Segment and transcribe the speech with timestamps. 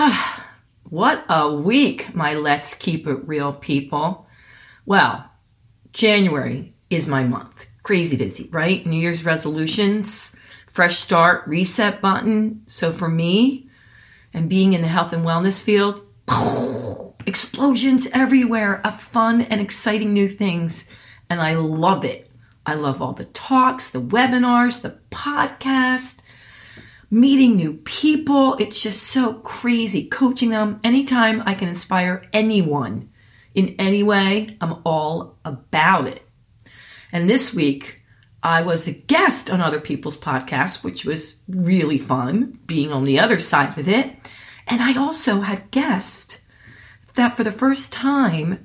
[0.00, 0.46] Ah,
[0.90, 4.28] what a week, my Let's Keep It Real people.
[4.86, 5.28] Well,
[5.92, 7.66] January is my month.
[7.82, 8.86] Crazy busy, right?
[8.86, 10.36] New Year's resolutions,
[10.68, 12.62] fresh start, reset button.
[12.68, 13.68] So for me,
[14.32, 16.00] and being in the health and wellness field,
[17.26, 20.88] explosions everywhere of fun and exciting new things.
[21.28, 22.28] And I love it.
[22.66, 26.20] I love all the talks, the webinars, the podcast,
[27.10, 28.54] meeting new people.
[28.54, 30.06] It's just so crazy.
[30.06, 33.10] Coaching them anytime I can inspire anyone
[33.54, 36.22] in any way, I'm all about it.
[37.12, 37.96] And this week,
[38.42, 43.18] I was a guest on other people's podcasts, which was really fun being on the
[43.18, 44.14] other side of it.
[44.66, 46.38] And I also had guests
[47.14, 48.64] that for the first time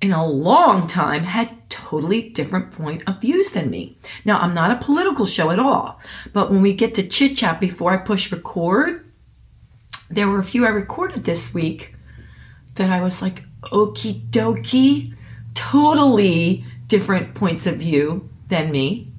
[0.00, 3.96] in a long time had totally different point of views than me.
[4.26, 5.98] Now, I'm not a political show at all,
[6.34, 9.10] but when we get to chit chat before I push record,
[10.10, 11.94] there were a few I recorded this week
[12.74, 15.14] that I was like, okie dokie,
[15.54, 19.10] totally different points of view than me.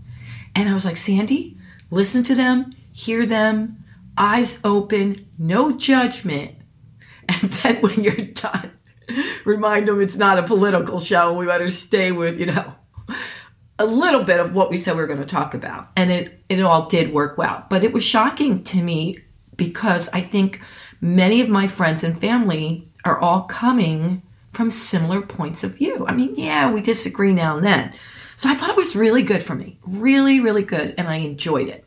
[0.54, 1.58] And I was like, Sandy,
[1.90, 3.80] listen to them, hear them,
[4.16, 6.56] eyes open, no judgment.
[7.30, 8.70] And then when you're done,
[9.46, 11.38] remind them it's not a political show.
[11.38, 12.76] We better stay with, you know,
[13.80, 15.90] a little bit of what we said we were going to talk about.
[15.96, 17.66] And it, it all did work well.
[17.70, 19.18] But it was shocking to me
[19.56, 20.62] because I think
[21.02, 26.06] many of my friends and family are all coming from similar points of view.
[26.08, 27.94] I mean, yeah, we disagree now and then.
[28.36, 29.80] So I thought it was really good for me.
[29.86, 30.96] Really, really good.
[30.98, 31.86] And I enjoyed it.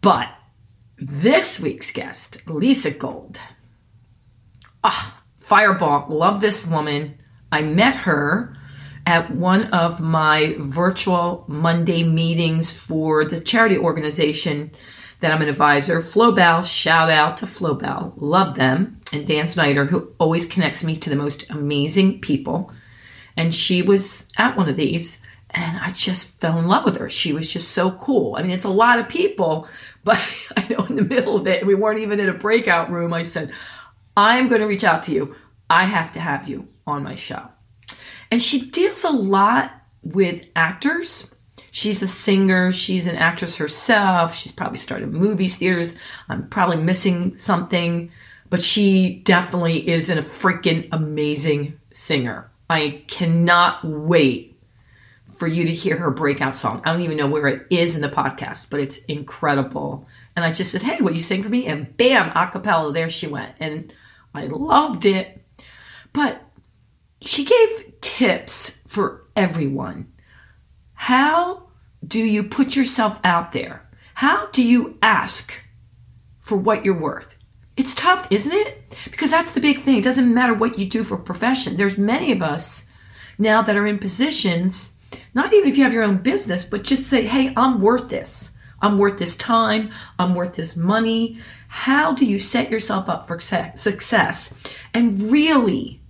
[0.00, 0.28] But
[0.98, 3.40] this week's guest, Lisa Gold.
[4.84, 5.17] Ah,
[5.48, 6.06] fireball.
[6.10, 7.16] Love this woman.
[7.50, 8.54] I met her
[9.06, 14.70] at one of my virtual Monday meetings for the charity organization
[15.20, 16.00] that I'm an advisor.
[16.00, 18.12] Flowbell, shout out to Flowbell.
[18.18, 19.00] Love them.
[19.14, 22.70] And Dan Snyder, who always connects me to the most amazing people.
[23.38, 25.18] And she was at one of these
[25.50, 27.08] and I just fell in love with her.
[27.08, 28.36] She was just so cool.
[28.36, 29.66] I mean, it's a lot of people,
[30.04, 30.20] but
[30.58, 33.14] I know in the middle of it, we weren't even in a breakout room.
[33.14, 33.52] I said,
[34.18, 35.36] I'm going to reach out to you.
[35.70, 37.40] I have to have you on my show.
[38.32, 39.70] And she deals a lot
[40.02, 41.32] with actors.
[41.70, 44.34] She's a singer, she's an actress herself.
[44.34, 45.94] She's probably started movies, theaters.
[46.28, 48.10] I'm probably missing something,
[48.50, 52.50] but she definitely is a freaking amazing singer.
[52.68, 54.58] I cannot wait
[55.36, 56.82] for you to hear her breakout song.
[56.84, 60.08] I don't even know where it is in the podcast, but it's incredible.
[60.34, 61.66] And I just said, Hey, will you sing for me?
[61.66, 63.54] And bam, a cappella, there she went.
[63.60, 63.92] And
[64.38, 65.44] I loved it.
[66.12, 66.42] But
[67.20, 70.12] she gave tips for everyone.
[70.94, 71.68] How
[72.06, 73.88] do you put yourself out there?
[74.14, 75.52] How do you ask
[76.40, 77.36] for what you're worth?
[77.76, 78.96] It's tough, isn't it?
[79.10, 79.98] Because that's the big thing.
[79.98, 81.76] It doesn't matter what you do for profession.
[81.76, 82.86] There's many of us
[83.38, 84.94] now that are in positions
[85.34, 88.52] not even if you have your own business, but just say, hey, I'm worth this.
[88.80, 89.90] I'm worth this time.
[90.18, 91.38] I'm worth this money.
[91.68, 94.54] How do you set yourself up for success
[94.94, 96.02] and really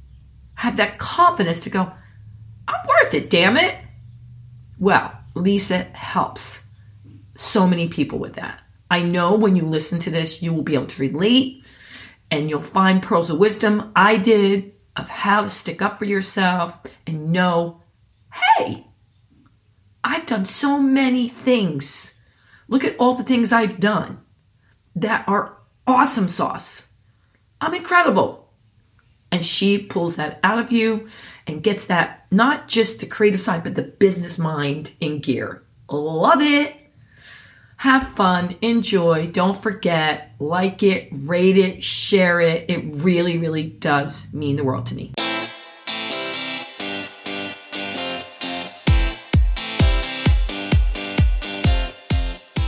[0.55, 1.93] have that confidence to go,
[2.69, 3.77] I'm worth it, damn it?
[4.79, 6.65] Well, Lisa helps
[7.35, 8.61] so many people with that.
[8.91, 11.65] I know when you listen to this, you will be able to relate
[12.31, 16.81] and you'll find pearls of wisdom I did of how to stick up for yourself
[17.07, 17.83] and know,
[18.33, 18.87] hey,
[20.03, 22.15] I've done so many things.
[22.69, 24.21] Look at all the things I've done
[25.03, 26.87] that are awesome sauce.
[27.61, 28.49] I'm incredible.
[29.31, 31.09] And she pulls that out of you
[31.47, 35.63] and gets that not just the creative side, but the business mind in gear.
[35.91, 36.75] Love it.
[37.77, 39.27] Have fun, enjoy.
[39.27, 42.69] Don't forget, like it, rate it, share it.
[42.69, 45.13] It really, really does mean the world to me.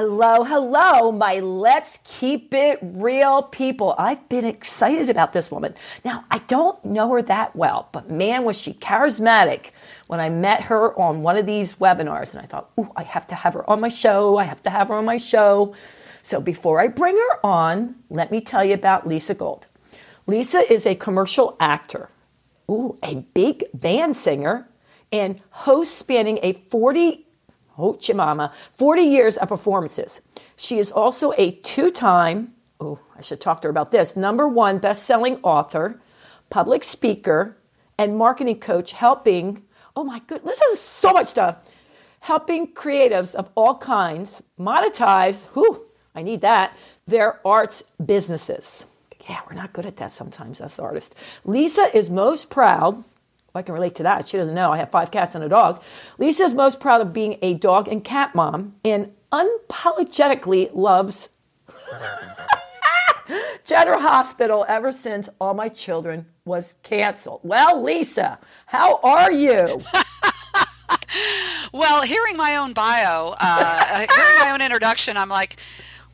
[0.00, 3.96] Hello, hello, my Let's Keep It Real people.
[3.98, 5.74] I've been excited about this woman.
[6.04, 9.72] Now, I don't know her that well, but man, was she charismatic
[10.06, 12.32] when I met her on one of these webinars.
[12.32, 14.36] And I thought, ooh, I have to have her on my show.
[14.36, 15.74] I have to have her on my show.
[16.22, 19.66] So before I bring her on, let me tell you about Lisa Gold.
[20.28, 22.08] Lisa is a commercial actor,
[22.70, 24.68] ooh, a big band singer,
[25.10, 27.27] and host spanning a 40 oh
[27.78, 30.20] Oh, chimama 40 years of performances.
[30.56, 34.16] She is also a two-time oh, I should talk to her about this.
[34.16, 36.00] Number 1 best-selling author,
[36.48, 37.56] public speaker,
[37.98, 39.64] and marketing coach helping
[39.98, 41.68] oh my goodness, this is so much stuff.
[42.20, 45.84] Helping creatives of all kinds monetize, whew,
[46.14, 46.76] I need that,
[47.08, 48.86] their arts businesses.
[49.28, 51.16] Yeah, we're not good at that sometimes, us artists.
[51.44, 53.02] Lisa is most proud.
[53.58, 54.28] I can relate to that.
[54.28, 54.72] She doesn't know.
[54.72, 55.82] I have five cats and a dog.
[56.16, 61.28] Lisa is most proud of being a dog and cat mom and unapologetically loves
[63.64, 67.40] General Hospital ever since all my children was canceled.
[67.42, 69.82] Well, Lisa, how are you?
[71.72, 75.56] well, hearing my own bio, uh, hearing my own introduction, I'm like,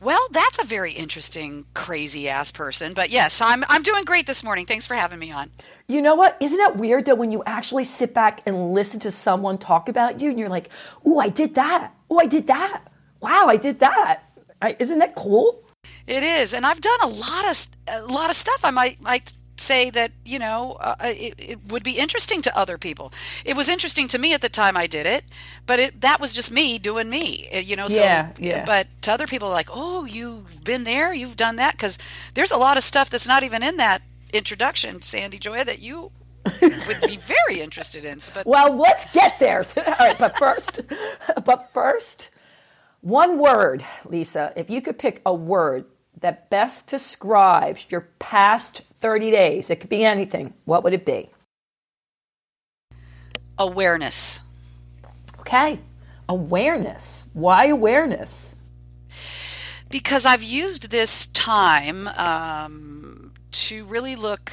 [0.01, 2.93] well, that's a very interesting, crazy ass person.
[2.93, 4.65] But yes, I'm I'm doing great this morning.
[4.65, 5.51] Thanks for having me on.
[5.87, 6.37] You know what?
[6.41, 10.21] Isn't it weird that when you actually sit back and listen to someone talk about
[10.21, 10.69] you, and you're like,
[11.05, 11.93] "Oh, I did that.
[12.09, 12.83] Oh, I did that.
[13.21, 14.23] Wow, I did that."
[14.61, 15.61] I, isn't that cool?
[16.07, 18.61] It is, and I've done a lot of a lot of stuff.
[18.63, 22.57] I might might say that you know uh, uh, it, it, would be interesting to
[22.57, 23.11] other people.
[23.43, 25.25] It was interesting to me at the time I did it,
[25.65, 27.47] but it, that was just me doing me.
[27.53, 28.65] Uh, you know, so yeah, yeah.
[28.65, 31.97] But to other people, like, oh, you've been there, you've done that, because
[32.33, 34.01] there's a lot of stuff that's not even in that
[34.33, 36.11] introduction, Sandy Joy, that you
[36.61, 37.17] would be
[37.47, 38.19] very interested in.
[38.33, 39.63] But well, let's get there.
[39.77, 40.81] All right, but first,
[41.45, 42.29] but first,
[43.01, 44.53] one word, Lisa.
[44.55, 45.85] If you could pick a word
[46.21, 51.29] that best describes your past 30 days, it could be anything, what would it be?
[53.57, 54.39] Awareness.
[55.39, 55.79] Okay.
[56.27, 57.25] Awareness.
[57.33, 58.55] Why awareness?
[59.89, 64.51] Because I've used this time um, to really look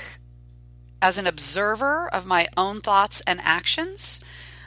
[1.01, 4.21] as an observer of my own thoughts and actions.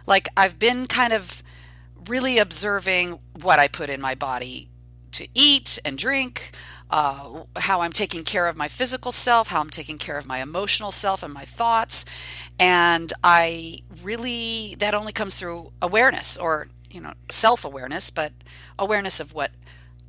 [0.05, 1.41] Like I've been kind of
[2.07, 4.69] really observing what I put in my body
[5.13, 6.51] to eat and drink,
[6.89, 10.41] uh, how I'm taking care of my physical self, how I'm taking care of my
[10.41, 12.05] emotional self and my thoughts.
[12.59, 18.31] And I really, that only comes through awareness or, you know, self awareness, but
[18.77, 19.51] awareness of what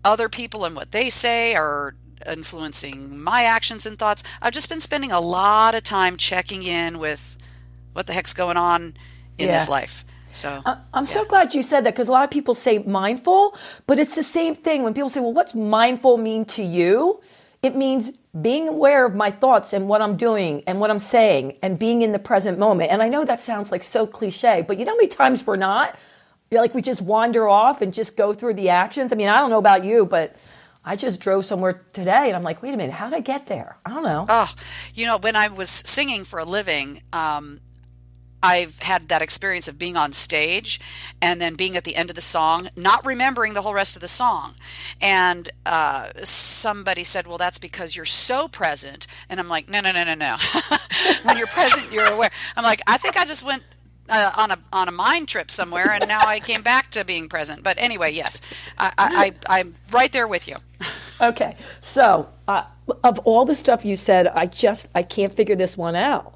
[0.04, 1.94] other people and what they say are
[2.26, 4.22] influencing my actions and thoughts.
[4.40, 7.36] I've just been spending a lot of time checking in with
[7.92, 8.94] what the heck's going on
[9.38, 9.58] in yeah.
[9.58, 10.04] this life.
[10.36, 11.02] So I'm yeah.
[11.04, 13.56] so glad you said that because a lot of people say mindful,
[13.86, 14.82] but it's the same thing.
[14.82, 17.20] When people say, "Well, what's mindful mean to you?"
[17.62, 21.58] It means being aware of my thoughts and what I'm doing and what I'm saying
[21.62, 22.92] and being in the present moment.
[22.92, 25.56] And I know that sounds like so cliche, but you know how many times we're
[25.56, 25.98] not?
[26.50, 29.12] Like we just wander off and just go through the actions.
[29.12, 30.36] I mean, I don't know about you, but
[30.84, 33.46] I just drove somewhere today and I'm like, wait a minute, how did I get
[33.46, 33.76] there?
[33.84, 34.26] I don't know.
[34.28, 34.52] Oh,
[34.94, 37.60] you know, when I was singing for a living, um,
[38.46, 40.80] I've had that experience of being on stage
[41.20, 44.00] and then being at the end of the song, not remembering the whole rest of
[44.00, 44.54] the song.
[45.00, 49.08] And uh, somebody said, Well, that's because you're so present.
[49.28, 50.36] And I'm like, No, no, no, no, no.
[51.24, 52.30] when you're present, you're aware.
[52.56, 53.64] I'm like, I think I just went
[54.08, 57.28] uh, on a on a mind trip somewhere, and now I came back to being
[57.28, 57.64] present.
[57.64, 58.40] But anyway, yes,
[58.78, 60.58] I, I, am right there with you.
[61.20, 62.62] okay, so uh,
[63.02, 66.35] of all the stuff you said, I just I can't figure this one out.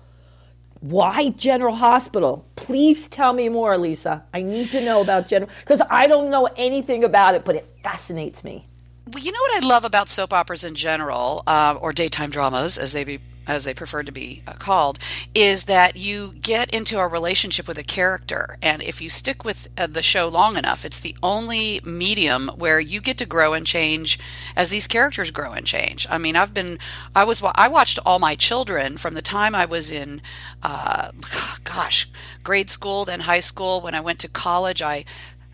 [0.80, 2.46] Why General Hospital?
[2.56, 4.24] Please tell me more, Lisa.
[4.32, 7.66] I need to know about General because I don't know anything about it, but it
[7.82, 8.64] fascinates me.
[9.12, 12.78] Well, you know what I love about soap operas in general, uh, or daytime dramas,
[12.78, 14.98] as they be as they prefer to be uh, called,
[15.34, 18.58] is that you get into a relationship with a character.
[18.62, 22.80] And if you stick with uh, the show long enough, it's the only medium where
[22.80, 24.18] you get to grow and change
[24.56, 26.06] as these characters grow and change.
[26.10, 26.78] I mean, I've been,
[27.14, 30.22] I was, I watched all my children from the time I was in,
[30.62, 31.10] uh,
[31.64, 32.08] gosh,
[32.42, 33.80] grade school, then high school.
[33.80, 35.04] When I went to college, I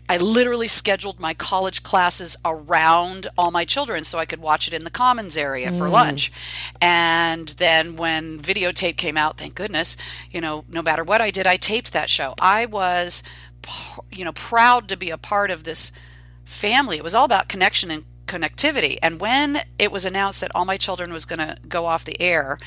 [0.09, 4.73] I literally scheduled my college classes around all my children so I could watch it
[4.73, 5.91] in the commons area for mm.
[5.91, 6.31] lunch.
[6.81, 9.97] And then when videotape came out, thank goodness,
[10.31, 12.35] you know, no matter what I did, I taped that show.
[12.39, 13.21] I was,
[14.11, 15.91] you know, proud to be a part of this
[16.45, 16.97] family.
[16.97, 18.97] It was all about connection and connectivity.
[19.01, 22.19] And when it was announced that All My Children was going to go off the
[22.21, 22.57] air,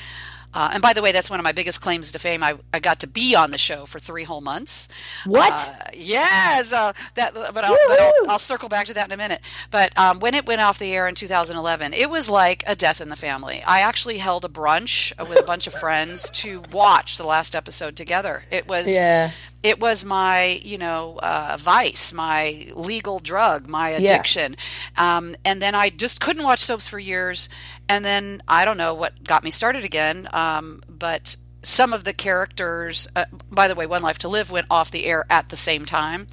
[0.53, 2.43] uh, and by the way, that's one of my biggest claims to fame.
[2.43, 4.87] I, I got to be on the show for three whole months.
[5.25, 5.53] What?
[5.53, 6.73] Uh, yes.
[6.73, 9.41] Uh, that, but, I'll, but I'll, I'll, circle back to that in a minute.
[9.69, 12.99] But um, when it went off the air in 2011, it was like a death
[13.01, 13.63] in the family.
[13.65, 17.95] I actually held a brunch with a bunch of friends to watch the last episode
[17.95, 18.43] together.
[18.51, 19.31] It was yeah
[19.63, 24.55] it was my you know uh, vice my legal drug my addiction
[24.97, 25.17] yeah.
[25.17, 27.49] um, and then i just couldn't watch soaps for years
[27.87, 32.13] and then i don't know what got me started again um, but some of the
[32.13, 35.55] characters, uh, by the way, One Life to Live went off the air at the
[35.55, 36.27] same time.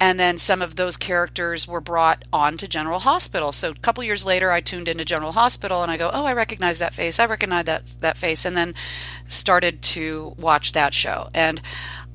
[0.00, 3.52] And then some of those characters were brought on to General Hospital.
[3.52, 6.32] So a couple years later, I tuned into General Hospital and I go, oh, I
[6.32, 7.20] recognize that face.
[7.20, 8.44] I recognize that, that face.
[8.44, 8.74] And then
[9.28, 11.28] started to watch that show.
[11.34, 11.60] And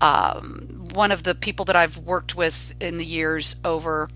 [0.02, 4.10] um, one of the people that I've worked with in the years over,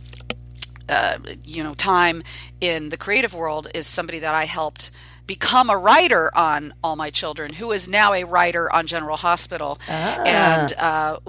[0.90, 2.24] uh, you know, time
[2.62, 4.92] in the creative world is somebody that I helped
[5.26, 9.80] become a writer on All My Children, who is now a writer on General Hospital.
[9.88, 10.24] Ah.
[10.26, 11.20] And uh,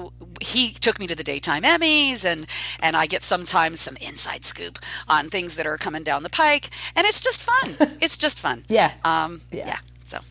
[0.40, 2.46] he took me to the daytime Emmys, and
[2.80, 6.70] and I get sometimes some inside scoop on things that are coming down the pike,
[6.96, 7.76] and it's just fun.
[8.00, 8.64] it's just fun.
[8.68, 8.92] Yeah.
[9.04, 9.66] Um, Yeah.
[9.66, 9.78] yeah.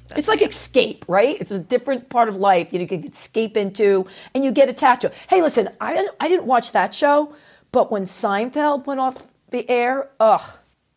[0.08, 1.38] So It's like escape, right?
[1.40, 5.08] It's a different part of life you can escape into and you get attached to.
[5.08, 5.14] it.
[5.30, 7.36] Hey, listen, I didn't, I didn't watch that show,
[7.72, 10.42] but when Seinfeld went off the air, ugh,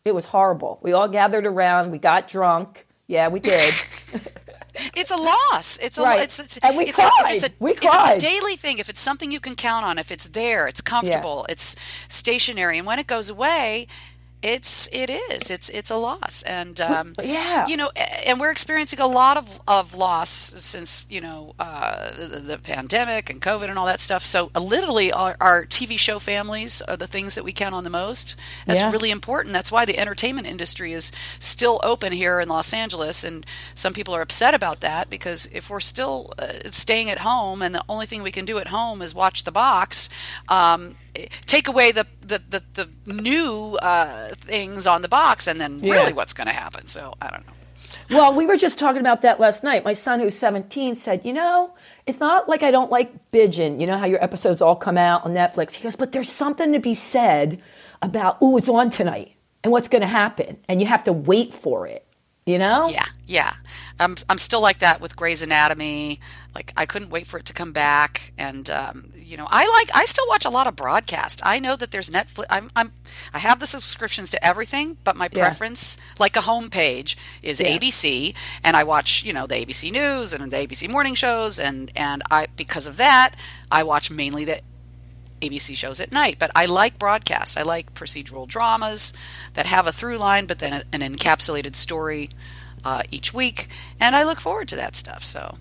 [0.05, 0.79] it was horrible.
[0.81, 2.85] We all gathered around, we got drunk.
[3.07, 3.73] Yeah, we did.
[4.95, 5.77] it's a loss.
[5.81, 6.23] It's a Right.
[6.23, 7.35] it's, it's And we it's a, cried.
[7.37, 9.85] if it's a, We if it's a daily thing, if it's something you can count
[9.85, 11.75] on, if it's there, it's comfortable, it's
[12.09, 13.87] stationary, and when it goes away,
[14.43, 15.49] it's it is.
[15.49, 16.43] It's it's a loss.
[16.43, 17.65] And um yeah.
[17.67, 17.89] you know
[18.25, 23.29] and we're experiencing a lot of of loss since you know uh the, the pandemic
[23.31, 24.23] and covid and all that stuff.
[24.25, 27.83] So uh, literally our, our tv show families are the things that we count on
[27.83, 28.35] the most.
[28.67, 28.91] That's Yeah.
[28.91, 29.53] really important.
[29.53, 33.23] That's why the entertainment industry is still open here in los angeles.
[33.23, 37.61] And some people are upset about that because if we're still uh, staying at home
[37.63, 40.09] and the only thing we can do at home is watch the box
[40.47, 40.95] um
[41.45, 42.63] take away the the, the,
[43.05, 45.93] the new uh, things on the box and then Yeah.
[45.93, 47.53] really what's going to happen so i don't know
[48.09, 49.83] Well, we were just talking about that last night.
[49.85, 51.73] My son, who's 17, said, You know,
[52.05, 53.79] it's not like I don't like binging.
[53.81, 55.73] You know how your episodes all come out on Netflix?
[55.75, 57.61] He goes, But there's something to be said
[58.01, 59.33] about, oh, it's on tonight
[59.63, 60.57] and what's going to happen.
[60.69, 62.05] And you have to wait for it,
[62.45, 62.87] you know?
[62.89, 63.53] Yeah, yeah.
[63.99, 66.19] I'm I'm still like that with Grey's Anatomy.
[66.55, 69.89] Like I couldn't wait for it to come back, and um, you know, I like
[69.93, 71.41] I still watch a lot of broadcast.
[71.43, 72.45] I know that there's Netflix.
[72.49, 72.93] I'm I'm
[73.33, 75.41] I have the subscriptions to everything, but my Yeah.
[75.43, 77.67] preference, like a homepage, is Yeah.
[77.77, 81.91] ABC, and I watch you know the ABC News and the ABC morning shows, and
[81.95, 83.31] and I because of that
[83.69, 84.61] I watch mainly the
[85.41, 87.59] ABC shows at night, but I like broadcast.
[87.59, 89.13] I like procedural dramas
[89.55, 92.29] that have a through line, but then an encapsulated story
[92.83, 93.67] uh, each week,
[93.99, 95.23] and I look forward to that stuff.
[95.25, 95.57] So,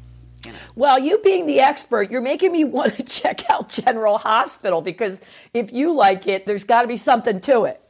[0.47, 4.19] you know, Well, you being the expert, you're making me want to check out General
[4.19, 5.21] Hospital because
[5.53, 7.81] if you like it, there's got to be something to it.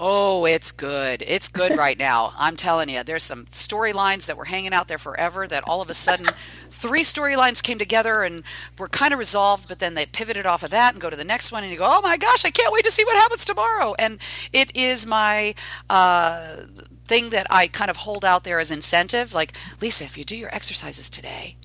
[0.00, 1.22] oh, it's good.
[1.26, 2.32] It's good right now.
[2.38, 5.90] I'm telling you, there's some storylines that were hanging out there forever that all of
[5.90, 6.26] a sudden
[6.70, 8.44] three storylines came together and
[8.78, 11.24] were kind of resolved, but then they pivoted off of that and go to the
[11.24, 13.44] next one, and you go, oh my gosh, I can't wait to see what happens
[13.44, 13.94] tomorrow.
[13.98, 14.18] And
[14.52, 15.54] it is my
[15.90, 16.58] uh,
[17.06, 19.34] thing that I kind of hold out there as incentive.
[19.34, 21.56] Like, Lisa, if you do your exercises today,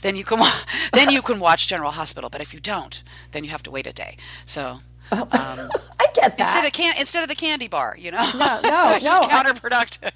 [0.00, 0.50] then you can wa-
[0.92, 2.30] then you can watch General Hospital.
[2.30, 4.16] But if you don't, then you have to wait a day.
[4.46, 4.80] So
[5.12, 6.40] um, I get that.
[6.40, 9.42] instead of can instead of the candy bar, you know, No, no, it's no, I-
[9.42, 10.10] counterproductive.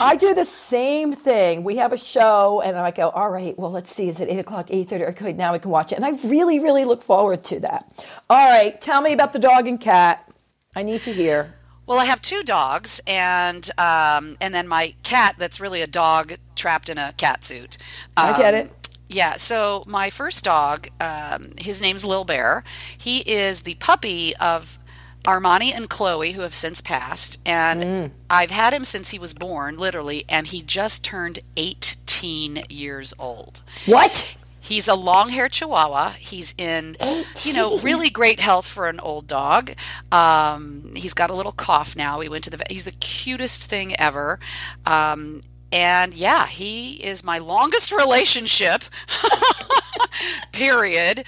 [0.00, 1.62] I do the same thing.
[1.62, 4.38] We have a show, and I go, all right, well, let's see, is it 8
[4.38, 5.10] o'clock, 8.30?
[5.10, 5.96] Okay, now we can watch it.
[5.96, 7.84] And I really, really look forward to that.
[8.30, 10.26] All right, tell me about the dog and cat.
[10.74, 11.52] I need to hear.
[11.86, 15.34] Well, I have two dogs, and um, and then my cat.
[15.38, 17.76] That's really a dog trapped in a cat suit.
[18.16, 18.72] I get Um, it.
[19.08, 19.34] Yeah.
[19.36, 22.62] So my first dog, um, his name's Lil Bear.
[22.96, 24.78] He is the puppy of
[25.24, 28.10] Armani and Chloe, who have since passed, and Mm.
[28.30, 33.60] I've had him since he was born, literally, and he just turned 18 years old.
[33.86, 34.36] What?
[34.60, 36.10] He's a long haired Chihuahua.
[36.18, 36.96] He's in,
[37.42, 39.72] you know, really great health for an old dog.
[40.12, 42.18] Um, he's got a little cough now.
[42.18, 42.70] We went to the vet.
[42.70, 44.38] He's the cutest thing ever.
[44.86, 45.40] Um,
[45.72, 48.84] and yeah, he is my longest relationship.
[50.52, 51.24] period.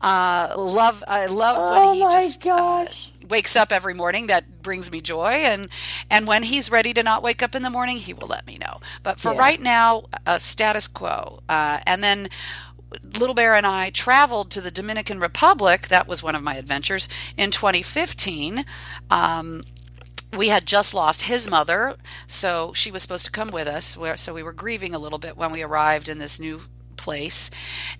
[0.00, 1.02] Uh, love.
[1.06, 2.86] I love Oh when he my just uh,
[3.28, 4.26] wakes up every morning.
[4.28, 5.32] That brings me joy.
[5.32, 5.68] And
[6.10, 8.58] and when he's ready to not wake up in the morning, he will let me
[8.58, 8.80] know.
[9.02, 9.38] But for Yeah.
[9.38, 11.40] right now, uh, status quo.
[11.48, 12.28] Uh, and then.
[13.04, 15.86] Little Bear and I traveled to the Dominican Republic.
[15.86, 18.64] That was one of my adventures in 2015.
[19.12, 19.62] Um,
[20.36, 21.96] we had just lost his mother,
[22.26, 23.96] so she was supposed to come with us.
[23.96, 26.62] Where- So we were grieving a little bit when we arrived in this new
[26.96, 27.50] place.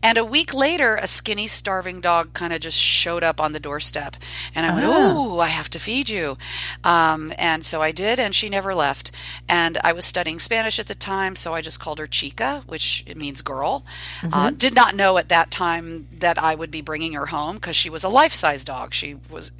[0.02, 3.58] And a week later, a skinny, starving dog kind of just showed up on the
[3.60, 4.14] doorstep.
[4.54, 6.37] And I went, Ooh, I have to feed you.
[6.84, 9.10] Um, and so I did, and she never left.
[9.49, 13.02] And I was studying Spanish at the time, so I just called her Chica, which
[13.06, 13.87] it means girl.
[14.30, 17.76] Uh, did not know at that time that I would be bringing her home because
[17.76, 18.92] she was a life size dog.
[18.92, 19.50] She was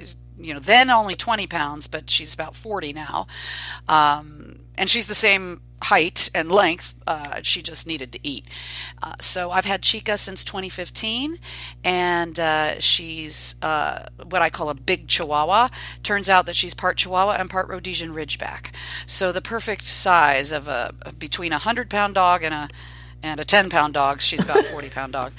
[0.43, 3.27] you know, then only 20 pounds, but she's about 40 now.
[3.87, 6.95] Um, and she's the same height and length.
[7.07, 8.45] Uh, she just needed to eat.
[9.01, 11.39] Uh, so I've had Chica since 2015,
[11.83, 15.69] and uh, she's uh, what I call a big Chihuahua.
[16.03, 18.73] Turns out that she's part Chihuahua and part Rhodesian Ridgeback.
[19.05, 22.69] So the perfect size of a between a hundred pound dog and a
[23.23, 24.21] and a 10 pound dog.
[24.21, 25.31] She's about a 40 pound dog.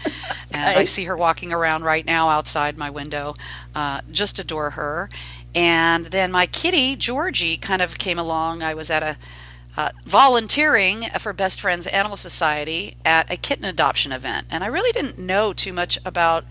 [0.52, 3.34] And I see her walking around right now outside my window.
[3.74, 5.08] Uh, just adore her.
[5.54, 8.62] And then my kitty, Georgie, kind of came along.
[8.62, 9.16] I was at a
[9.76, 14.46] uh, volunteering for Best Friends Animal Society at a kitten adoption event.
[14.50, 16.44] And I really didn't know too much about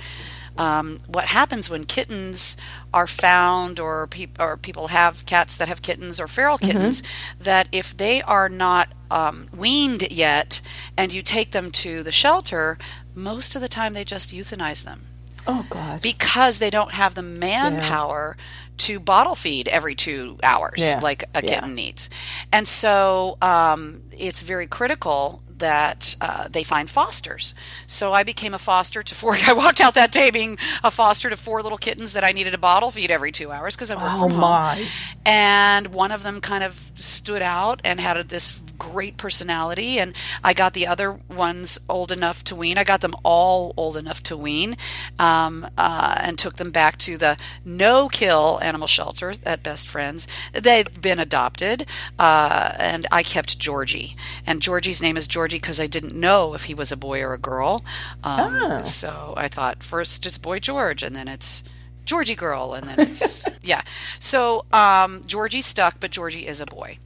[0.58, 2.58] um, what happens when kittens
[2.93, 6.67] are found or, pe- or people have cats that have kittens or feral mm-hmm.
[6.67, 7.43] kittens mm-hmm.
[7.43, 10.62] that if they are not um, weaned yet
[10.98, 12.77] and you take them to the shelter
[13.13, 15.01] most of the time they just euthanize them
[15.48, 18.43] oh god because they don't have the manpower yeah.
[18.77, 21.00] to bottle feed every two hours yeah.
[21.01, 21.75] like a kitten yeah.
[21.75, 22.10] needs
[22.53, 27.56] and so um, it's very critical that uh, they find fosters.
[27.88, 29.38] So I became a foster to four.
[29.48, 32.53] I walked out that day being a foster to four little kittens that I needed
[32.53, 34.75] a bottle feed every two hours because I work oh from my.
[34.75, 34.88] home.
[35.25, 40.00] And one of them kind of stood out and had this great personality.
[40.00, 42.79] And I got the other ones old enough to wean.
[42.79, 44.75] I got them all old enough to wean
[45.19, 50.27] um, uh, and took them back to the no kill animal shelter at Best Friends.
[50.53, 51.85] They've been adopted.
[52.17, 54.15] Uh, and I kept Georgie.
[54.47, 57.33] And Georgie's name is Georgie because I didn't know if he was a boy or
[57.33, 57.83] a girl.
[58.23, 58.83] Um, oh.
[58.83, 61.63] So I thought first it's Boy George and then it's.
[62.03, 63.83] Georgie girl, and then it's yeah.
[64.19, 66.97] So um, Georgie stuck, but Georgie is a boy.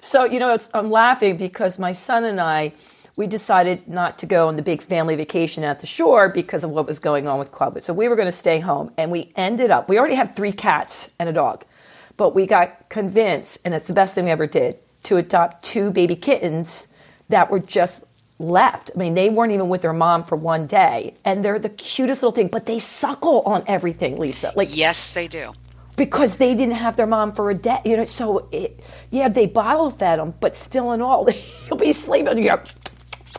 [0.00, 2.72] So, you know, I'm laughing because my son and I,
[3.16, 6.70] we decided not to go on the big family vacation at the shore because of
[6.70, 7.82] what was going on with COVID.
[7.82, 8.92] So we were going to stay home.
[8.96, 11.64] And we ended up, we already have three cats and a dog,
[12.16, 15.90] but we got convinced, and it's the best thing we ever did, to adopt two
[15.90, 16.88] baby kittens
[17.28, 18.04] that were just
[18.38, 18.90] left.
[18.94, 22.22] I mean, they weren't even with their mom for one day, and they're the cutest
[22.22, 22.48] little thing.
[22.48, 24.52] But they suckle on everything, Lisa.
[24.56, 25.52] Like yes, they do
[26.00, 27.78] because they didn't have their mom for a day.
[27.84, 28.80] You know, so it,
[29.10, 32.38] yeah, they bottle fed them, but still in all, he'll be sleeping.
[32.38, 32.62] You know,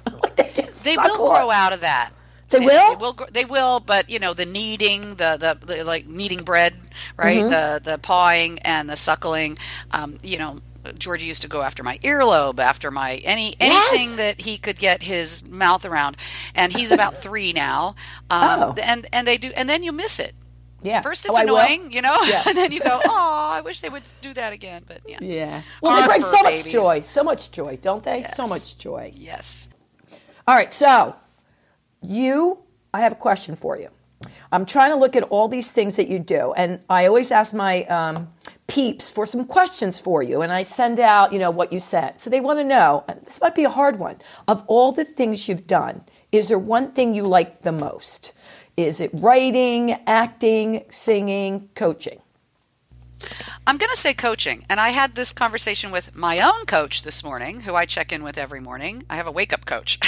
[0.24, 2.12] like they just they will grow out of that.
[2.50, 2.96] They will.
[2.96, 3.28] They will.
[3.32, 3.80] They will.
[3.80, 6.76] But you know, the kneading, the the, the like kneading bread,
[7.18, 7.40] right?
[7.40, 7.50] Mm-hmm.
[7.50, 9.58] The the pawing and the suckling.
[9.90, 10.60] Um, you know,
[11.00, 14.16] Georgie used to go after my earlobe, after my any anything yes.
[14.18, 16.16] that he could get his mouth around,
[16.54, 17.96] and he's about three now.
[18.30, 18.76] Um, oh.
[18.84, 20.36] and and they do, and then you miss it.
[20.84, 21.02] Yeah.
[21.02, 22.44] First it's oh, annoying, you know, yeah.
[22.48, 25.20] and then you go, "Oh, I wish they would do that again." But yeah.
[25.22, 25.62] Yeah.
[25.82, 26.66] Well, they bring so babies.
[26.66, 28.20] much joy, so much joy, don't they?
[28.20, 28.36] Yes.
[28.36, 29.12] So much joy.
[29.16, 29.70] Yes.
[30.48, 31.16] All right, so
[32.02, 32.60] you,
[32.94, 33.90] I have a question for you.
[34.52, 37.54] I'm trying to look at all these things that you do, and I always ask
[37.54, 38.28] my um,
[38.68, 42.20] peeps for some questions for you, and I send out, you know, what you said.
[42.20, 43.04] So they want to know.
[43.24, 44.18] This might be a hard one.
[44.48, 48.34] Of all the things you've done, is there one thing you like the most?
[48.78, 52.20] Is it writing, acting, singing, coaching?
[53.68, 54.66] I'm going to say coaching.
[54.70, 58.24] And I had this conversation with my own coach this morning, who I check in
[58.24, 59.04] with every morning.
[59.10, 60.00] I have a wake up coach.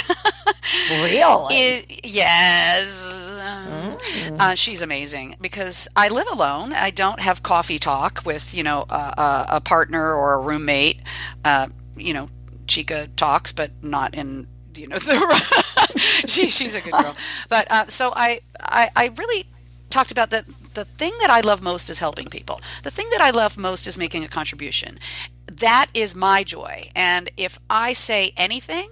[0.90, 1.14] really?
[1.50, 3.38] It, yes.
[3.40, 4.40] Mm.
[4.40, 6.72] Uh, she's amazing because I live alone.
[6.72, 11.00] I don't have coffee talk with, you know, a, a partner or a roommate.
[11.44, 12.28] Uh, you know,
[12.66, 14.98] Chica talks, but not in you know
[16.26, 17.16] she, she's a good girl.
[17.48, 19.46] But uh, so I, I i really
[19.90, 22.60] talked about that the thing that i love most is helping people.
[22.82, 24.98] The thing that i love most is making a contribution.
[25.46, 26.90] That is my joy.
[26.94, 28.90] And if i say anything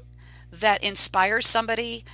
[0.53, 2.05] that inspires somebody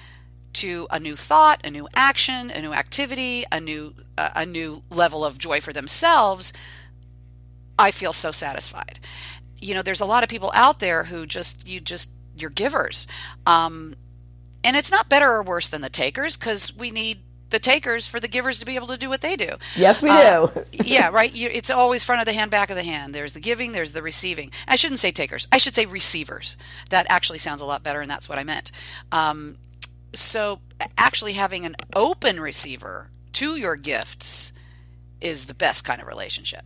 [0.54, 4.83] to a new thought a new action a new activity a new uh, a new
[4.90, 6.52] level of joy for themselves
[7.78, 8.98] i feel so satisfied.
[9.61, 13.07] You know there's a lot of people out there who just you just your givers.
[13.46, 13.94] Um,
[14.64, 18.20] and it's not better or worse than the takers because we need the takers for
[18.20, 19.57] the givers to be able to do what they do.
[19.77, 20.64] Yes, we uh, do.
[20.72, 21.33] yeah, right.
[21.33, 23.14] You, it's always front of the hand, back of the hand.
[23.14, 24.51] There's the giving, there's the receiving.
[24.66, 25.48] I shouldn't say takers.
[25.51, 26.57] I should say receivers.
[26.90, 28.70] That actually sounds a lot better, and that's what I meant.
[29.12, 29.57] Um,
[30.12, 30.61] so,
[30.96, 34.53] actually, having an open receiver to your gifts
[35.20, 36.64] is the best kind of relationship.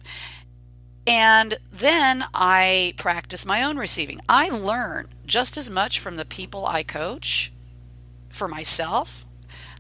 [1.07, 4.21] And then I practice my own receiving.
[4.29, 7.53] I learn just as much from the people I coach
[8.31, 9.27] for myself.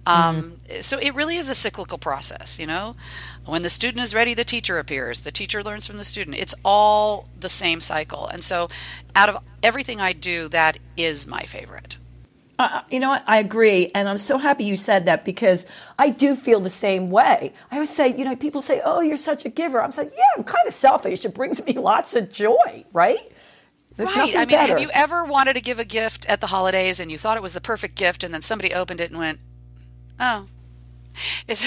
[0.05, 0.81] Um, mm-hmm.
[0.81, 2.97] So it really is a cyclical process, you know.
[3.45, 5.21] When the student is ready, the teacher appears.
[5.21, 6.37] The teacher learns from the student.
[6.39, 8.27] It's all the same cycle.
[8.27, 8.69] And so,
[9.15, 11.99] out of everything I do, that is my favorite.
[12.91, 13.25] You know what?
[13.27, 13.91] I agree.
[13.95, 15.67] And I'm so happy you said that because
[15.99, 17.53] I do feel the same way.
[17.71, 19.81] I always say, you know, people say, oh, you're such a giver.
[19.83, 21.25] I'm like, yeah, I'm kind of selfish.
[21.25, 23.19] It brings me lots of joy, right?
[23.97, 24.35] There's right.
[24.35, 24.73] I mean, better.
[24.73, 27.43] have you ever wanted to give a gift at the holidays and you thought it
[27.43, 29.39] was the perfect gift, and then somebody opened it and went,
[30.19, 30.47] "Oh,
[31.47, 31.63] it's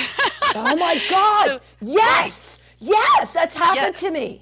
[0.55, 1.47] oh my God!
[1.47, 4.09] So- yes, yes, that's happened Yeah.
[4.09, 4.41] to me.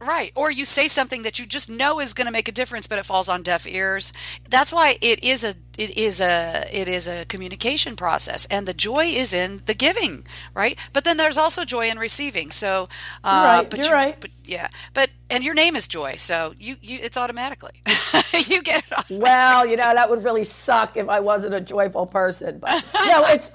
[0.00, 0.32] Right.
[0.34, 2.98] Or you say something that you just know is going to make a difference, but
[2.98, 4.14] it falls on deaf ears.
[4.48, 8.72] That's why it is a it is a it is a communication process, and the
[8.72, 10.78] joy is in the giving, right?
[10.94, 12.50] But then there's also joy in receiving.
[12.50, 12.88] So,
[13.24, 14.16] uh, You're right, But you're you- right.
[14.20, 14.68] But yeah.
[14.94, 17.82] But and your name is Joy, so you you it's automatically
[18.46, 18.92] you get it.
[19.10, 19.18] On.
[19.20, 22.58] Well, you know that would really suck if I wasn't a joyful person.
[22.58, 23.50] But no, it's.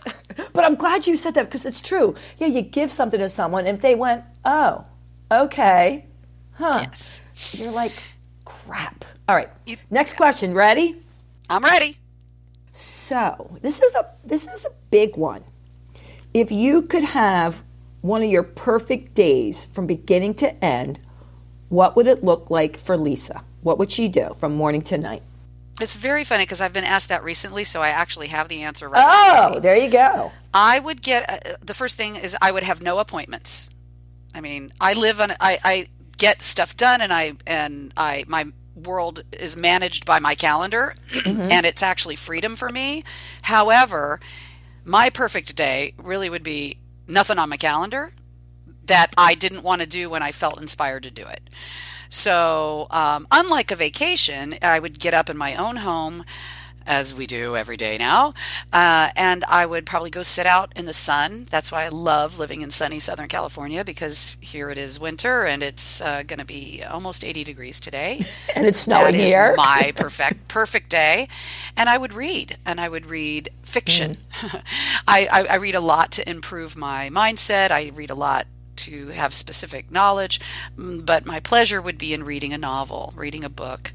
[0.54, 2.14] But I'm glad you said that because it's true.
[2.38, 4.84] Yeah, you give something to someone, and if they went, "Oh,
[5.32, 6.06] okay,"
[6.60, 7.22] Yes.
[7.54, 7.94] you're like,
[8.46, 9.50] "Crap." All right.
[9.90, 10.54] Next question.
[10.54, 10.98] Ready?
[11.50, 11.98] I'm ready.
[12.72, 15.44] So this is a this is a big one.
[16.34, 17.64] If you could have
[18.02, 21.00] one of your perfect days from beginning to end,
[21.70, 23.42] what would it look like for Lisa?
[23.64, 25.24] What would she do from morning to night?
[25.82, 28.88] It's very funny because I've been asked that recently, so I actually have the answer
[28.88, 29.00] right.
[29.00, 29.56] now.
[29.56, 30.32] Oh, there you go.
[30.54, 33.70] I would get uh, the first thing is I would have no appointments.
[34.34, 38.48] I mean, I live on I, I get stuff done and I and I my
[38.76, 40.94] world is managed by my calendar
[41.26, 43.04] and it's actually freedom for me.
[43.44, 44.20] However,
[44.84, 48.12] my perfect day really would be nothing on my calendar
[48.86, 51.50] that I didn't want to do when I felt inspired to do it.
[52.10, 56.24] So, um, unlike a vacation, I would get up in my own home,
[56.86, 58.34] as we do every day now,
[58.72, 61.48] uh, and I would probably go sit out in the sun.
[61.50, 65.64] That's why I love living in sunny Southern California because here it is winter and
[65.64, 68.22] it's uh, going to be almost 80 degrees today.
[68.56, 69.54] And it's snowing That is here.
[69.58, 71.28] my perfect perfect day,
[71.76, 74.18] and I would read, and I would read fiction.
[75.08, 77.72] I, I, I read a lot to improve my mindset.
[77.72, 80.40] I read a lot to have specific knowledge,
[80.78, 83.92] mm, but my pleasure would be in reading a novel, reading a book,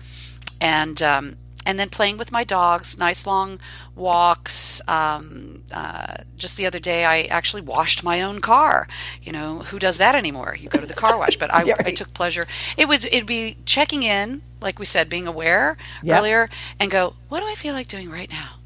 [0.61, 2.99] and um, and then playing with my dogs.
[2.99, 3.61] Nice long
[3.95, 4.81] walks.
[4.89, 8.89] Um, uh, just the other day, I actually washed my own car.
[9.23, 10.57] You know, who does that anymore?
[10.59, 12.47] You go to the car wash, but I, Yeah, I took pleasure.
[12.77, 16.19] It would it'd be checking in, like we said, being aware Yep.
[16.19, 18.57] earlier, and go, what do I feel like doing right now?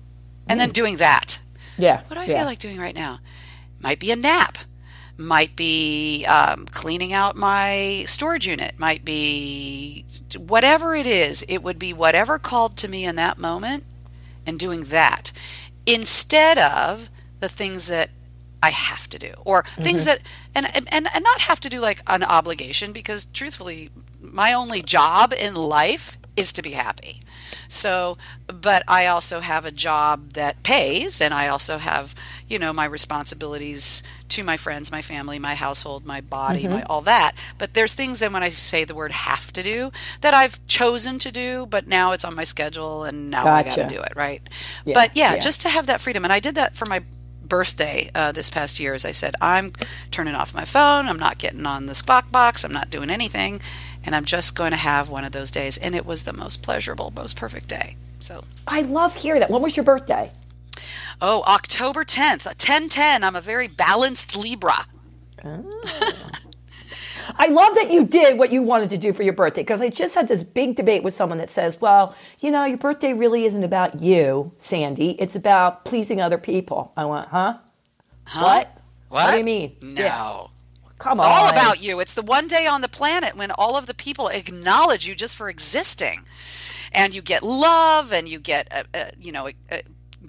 [0.46, 1.40] And then doing that.
[1.78, 2.02] Yeah.
[2.06, 2.38] What do I yeah.
[2.38, 3.18] feel like doing right now?
[3.80, 4.58] Might be a nap.
[5.16, 8.78] Might be um, cleaning out my storage unit.
[8.78, 10.04] Might be
[10.36, 11.44] whatever it is.
[11.48, 13.84] It would be whatever called to me in that moment
[14.46, 15.32] and doing that
[15.86, 18.10] instead of the things that
[18.62, 20.22] I have to do or things mm-hmm.
[20.22, 20.22] that
[20.54, 25.34] and, and and not have to do like an obligation because truthfully my only job
[25.34, 27.20] in life is to be happy.
[27.68, 28.16] So,
[28.46, 32.14] but I also have a job that pays and I also have,
[32.48, 37.00] you know, my responsibilities to my friends, my family, my household, my body, my all
[37.02, 37.32] that.
[37.58, 41.18] But there's things that when I say the word have to do that I've chosen
[41.20, 44.12] to do, but now it's on my schedule and now I got to do it,
[44.14, 44.42] right?
[44.84, 45.40] Yeah, but yeah, yeah.
[45.40, 46.24] just to have that freedom.
[46.24, 47.02] And I did that for my
[47.46, 48.94] birthday uh, this past year.
[48.94, 49.72] As I said, I'm
[50.10, 51.08] turning off my phone.
[51.08, 52.64] I'm not getting on the squawk box.
[52.64, 53.60] I'm not doing anything.
[54.04, 55.78] And I'm just going to have one of those days.
[55.78, 57.96] And it was the most pleasurable, most perfect day.
[58.18, 59.50] So, I love hearing that.
[59.50, 60.30] When was your birthday?
[61.20, 63.24] Oh, October 10th, 1010.
[63.24, 64.86] I'm a very balanced Libra.
[67.38, 69.88] I love that you did what you wanted to do for your birthday because I
[69.88, 73.44] just had this big debate with someone that says, well, you know, your birthday really
[73.44, 75.12] isn't about you, Sandy.
[75.12, 76.92] It's about pleasing other people.
[76.96, 77.58] I went, huh?
[78.34, 78.78] What?
[79.08, 79.32] What?
[79.32, 79.76] do you mean?
[79.80, 80.02] No.
[80.02, 80.44] Yeah.
[80.98, 81.30] Come It's on.
[81.30, 82.00] It's all about you.
[82.00, 85.36] It's the one day on the planet when all of the people acknowledge you just
[85.36, 86.22] for existing,
[86.92, 89.78] and you get love, and you get, uh, uh, you know, uh,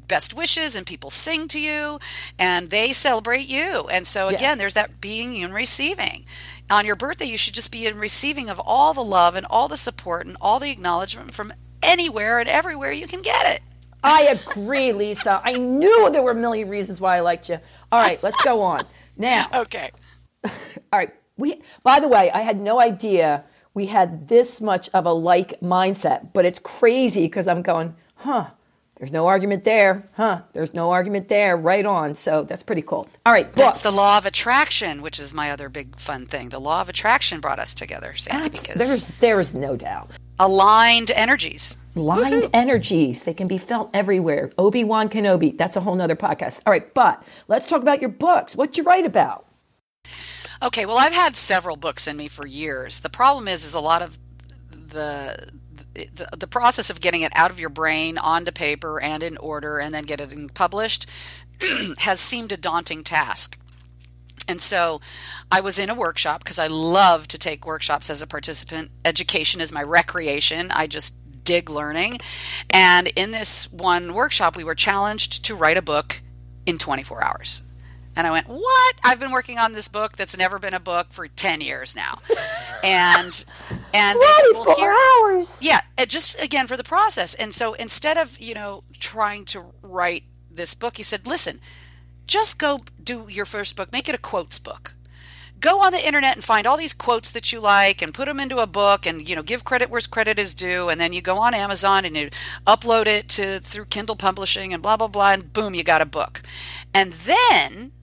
[0.08, 2.00] best wishes, and people sing to you,
[2.38, 3.88] and they celebrate you.
[3.90, 6.26] And so again, there's that being and receiving.
[6.70, 9.68] On your birthday, you should just be in receiving of all the love and all
[9.68, 13.62] the support and all the acknowledgement from anywhere and everywhere you can get it.
[14.04, 15.42] I agree, Lisa.
[15.44, 17.60] I knew there were a million reasons why I liked you.
[17.92, 18.82] All right, let's go on.
[19.18, 19.92] Now, Okay.
[20.46, 20.52] all
[20.94, 21.14] right.
[21.38, 23.44] We by the way, I had no idea
[23.76, 28.48] we had this much of a like mindset, but it's crazy because I'm going, huh,
[28.98, 30.08] there's no argument there.
[30.16, 31.58] Huh, there's no argument there.
[31.58, 32.16] Right on.
[32.16, 33.10] So that's pretty cool.
[33.26, 33.58] All right, books.
[33.58, 36.50] That's the law of attraction, which is my other big fun thing.
[36.50, 40.10] The law of attraction brought us together, Sandy, Abs- because There's there is no doubt.
[40.40, 41.78] aligned energies.
[41.98, 44.52] Aligned energies, they can be felt everywhere.
[44.58, 46.62] Obi-Wan Kenobi, that's a whole nother podcast.
[46.66, 48.54] All right, but let's talk about your books.
[48.54, 49.46] What you write about?
[50.62, 53.00] Okay, well, I've had several books in me for years.
[53.00, 54.20] The problem is, is a lot of
[54.72, 55.50] the
[55.96, 59.80] the, the process of getting it out of your brain onto paper and in order,
[59.80, 61.10] and then get it published,
[62.00, 63.58] has seemed a daunting task.
[64.48, 65.02] And so
[65.52, 68.92] I was in a workshop because I love to take workshops as a participant.
[69.04, 70.70] Education is my recreation.
[70.72, 72.20] I just dig learning.
[72.70, 76.22] And in this one workshop, we were challenged to write a book
[76.66, 77.62] in 24 hours.
[78.16, 78.96] And I went, "What?
[79.04, 82.20] I've been working on this book that's never been a book for 10 years now."
[82.84, 83.44] and
[83.96, 85.64] and they said, well, 24 here, hours.
[85.64, 87.34] yeah, it just again for the process.
[87.36, 91.60] And so instead of, you know, trying to write this book, he said, "Listen,
[92.28, 94.94] just go do your first book, make it a quotes book.
[95.60, 98.40] Go on the internet and find all these quotes that you like and put them
[98.40, 101.22] into a book and you know give credit where credit is due and then you
[101.22, 102.30] go on Amazon and you
[102.68, 106.06] upload it to through Kindle publishing and blah blah blah and boom you got a
[106.06, 106.42] book.
[106.94, 107.94] And then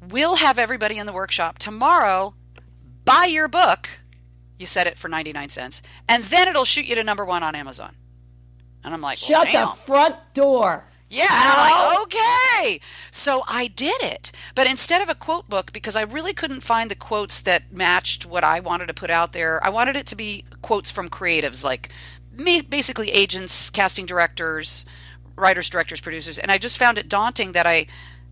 [0.00, 2.34] we'll have everybody in the workshop tomorrow
[3.04, 4.01] buy your book.
[4.62, 7.54] You set it for 99 cents and then it'll shoot you to number 1 on
[7.54, 7.96] Amazon.
[8.82, 10.84] And I'm like, Shut the front door.
[11.12, 12.80] Yeah, and I'm like, okay.
[13.10, 14.32] So I did it.
[14.54, 18.24] But instead of a quote book, because I really couldn't find the quotes that matched
[18.24, 21.62] what I wanted to put out there, I wanted it to be quotes from creatives,
[21.62, 21.90] like
[22.34, 24.86] basically agents, casting directors,
[25.36, 26.38] writers, directors, producers.
[26.38, 27.88] And I just found it daunting that I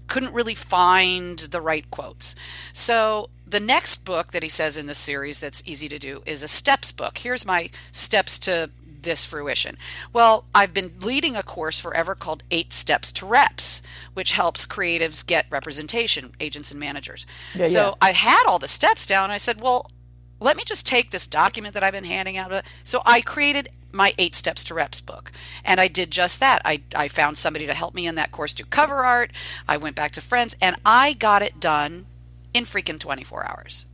[0.07, 2.35] couldn't really find the right quotes.
[2.73, 6.43] So the next book that he says in the series that's easy to do is
[6.43, 7.19] a steps book.
[7.19, 8.71] Here's my steps to
[9.03, 9.77] this fruition?
[10.13, 13.83] Well, I've been leading a course forever called Eight Steps to Reps,
[14.15, 17.27] which helps creatives get representation, agents and managers.
[17.55, 17.95] Yeah, so yeah.
[18.01, 19.31] I had all the steps down.
[19.31, 19.91] I said, well,
[20.39, 22.65] let me just take this document that I've been handing out.
[22.85, 25.33] So I created my Eight Steps to Reps book.
[25.65, 26.63] And I did just that.
[26.65, 29.33] I, I found somebody to help me in that course do cover art.
[29.69, 32.07] I went back to friends and I got it done
[32.55, 33.87] in freaking 24 hours.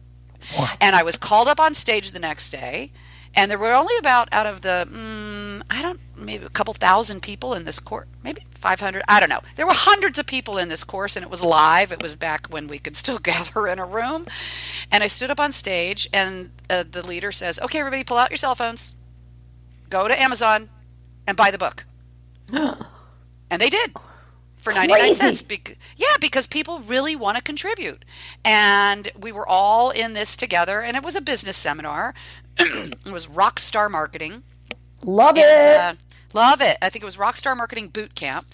[0.80, 2.92] And I was called up on stage the next day,
[3.34, 7.22] and there were only about out of the mm, I don't maybe a couple thousand
[7.22, 9.02] people in this course, maybe 500.
[9.08, 9.40] I don't know.
[9.56, 11.92] There were hundreds of people in this course, and it was live.
[11.92, 14.26] It was back when we could still gather in a room,
[14.90, 18.30] and I stood up on stage, and uh, the leader says, "Okay, everybody, pull out
[18.30, 18.94] your cell phones,
[19.90, 20.68] go to Amazon,
[21.26, 21.84] and buy the book."
[22.52, 23.92] and they did
[24.66, 25.14] for 99 Crazy.
[25.14, 28.04] cents bec- yeah because people really want to contribute.
[28.44, 32.14] And we were all in this together and it was a business seminar.
[32.58, 34.42] It was rockstar marketing.
[35.04, 35.66] Love it.
[35.66, 35.94] uh,
[36.34, 36.76] love it.
[36.82, 38.46] I think it was rockstar marketing boot camp.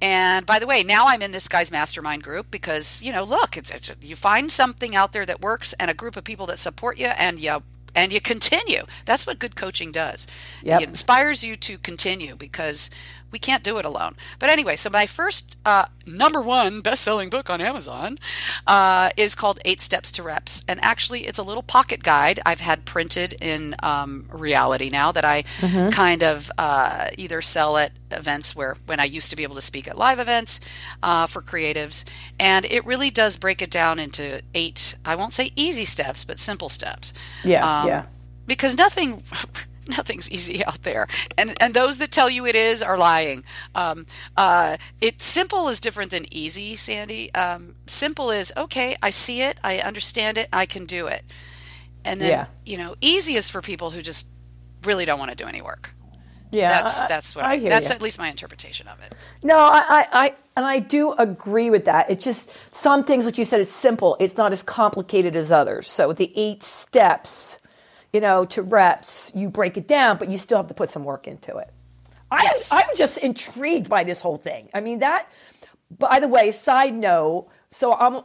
[0.00, 3.56] And by the way now i'm in this guy's mastermind group because you know look
[3.56, 6.58] it's, it's you find something out there that works and a group of people that
[6.58, 7.62] support you and you
[7.94, 8.84] and you continue.
[9.04, 10.26] That's what good coaching does.
[10.62, 10.80] Yep.
[10.82, 12.90] it inspires you to continue because
[13.32, 14.14] we can't do it alone.
[14.38, 18.18] But anyway, so my first uh, number one best-selling book on Amazon
[18.66, 22.60] uh, is called Eight Steps to Reps, and actually, it's a little pocket guide I've
[22.60, 25.42] had printed in um, reality now that I
[25.90, 29.60] kind of uh, either sell at events where when I used to be able to
[29.62, 30.60] speak at live events
[31.02, 32.04] uh, for creatives,
[32.38, 34.94] and it really does break it down into eight.
[35.04, 37.14] I won't say easy steps, but simple steps
[37.44, 38.02] Yeah, yeah.
[38.46, 39.22] because nothing
[39.88, 41.06] nothing's easy out there
[41.38, 45.80] and and those that tell you it is are lying um, uh, it simple is
[45.80, 50.66] different than easy sandy um, simple is okay i see it i understand it i
[50.66, 51.24] can do it
[52.04, 52.46] and then Yeah.
[52.66, 54.28] you know easy is for people who just
[54.84, 55.94] really don't want to do any work
[56.50, 57.90] Yeah, that's that's what i, hear that's ya.
[57.90, 61.86] at least my interpretation of it No, I, I, I, and I do agree with
[61.86, 62.10] that.
[62.10, 64.16] It's just some things, like you said, it's simple.
[64.20, 65.90] It's not as complicated as others.
[65.90, 67.58] So the eight steps,
[68.12, 71.04] you know, to reps, you break it down, but you still have to put some
[71.04, 71.70] work into it.
[72.30, 72.70] I, Yes.
[72.72, 74.68] I'm just intrigued by this whole thing.
[74.74, 75.30] I mean, that,
[75.98, 78.22] by the way, side note, so I'm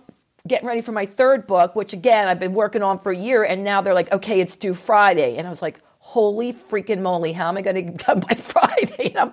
[0.48, 3.44] getting ready for my third book, which again, I've been working on for a year,
[3.44, 5.38] and now they're like, okay, it's due Friday.
[5.38, 5.80] And I was like,
[6.18, 9.14] holy freaking moly, how am I going to get done by Friday?
[9.14, 9.32] And I'm,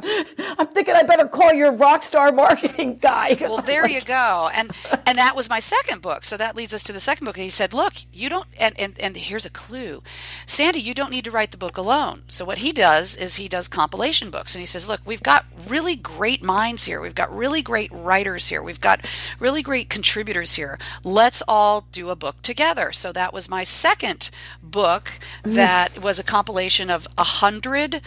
[0.58, 3.38] I'm thinking I better call your rock star marketing guy.
[3.40, 4.50] Well, there you go.
[4.54, 4.70] And
[5.06, 6.26] and that was my second book.
[6.26, 7.38] So that leads us to the second book.
[7.38, 10.02] And he said, "Look, you don't and and and here's a clue.
[10.44, 13.48] Sandy, you don't need to write the book alone." So what he does is he
[13.48, 17.00] does compilation books and he says, "Look, we've got really great minds here.
[17.00, 18.62] We've got really great writers here.
[18.62, 19.06] We've got
[19.40, 20.78] really great contributors here.
[21.02, 24.28] Let's all do a book together." So that was my second
[24.62, 26.02] book that mm.
[26.02, 28.00] was a compilation of a hundred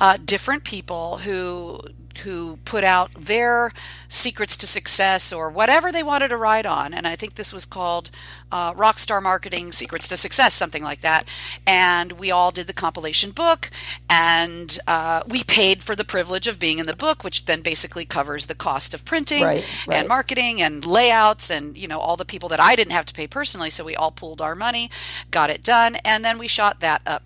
[0.00, 1.80] uh, different people who
[2.22, 3.72] who put out their
[4.08, 6.94] secrets to success or whatever they wanted to write on.
[6.94, 8.10] And I think this was called
[8.52, 11.26] uh, Rockstar Marketing Secrets to Success, something like that.
[11.66, 13.68] And we all did the compilation book,
[14.08, 18.04] and uh, we paid for the privilege of being in the book, which then basically
[18.04, 19.98] covers the cost of printing Right, right.
[19.98, 23.14] and marketing and layouts and you know all the people that I didn't have to
[23.14, 23.70] pay personally.
[23.70, 24.88] So we all pooled our money,
[25.32, 27.24] got it done, and then we shot that up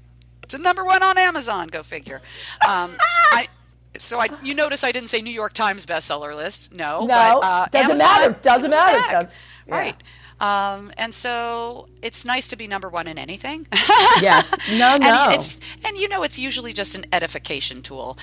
[0.49, 1.69] to number one on Amazon.
[1.69, 2.21] Go figure.
[2.69, 2.97] Um,
[3.33, 3.49] I,
[3.97, 6.73] so I, you notice I didn't say New York Times bestseller list.
[6.73, 8.39] No, No, but, uh, doesn't Amazon matter.
[8.43, 9.13] Doesn't matter.
[9.27, 9.33] Does-
[9.67, 9.75] yeah.
[9.75, 10.03] Right.
[10.41, 13.67] Um, and so it's nice to be number one in anything.
[14.21, 14.55] Yes.
[14.79, 15.31] No, and no.
[15.31, 18.17] it's and you know it's usually just an edification tool.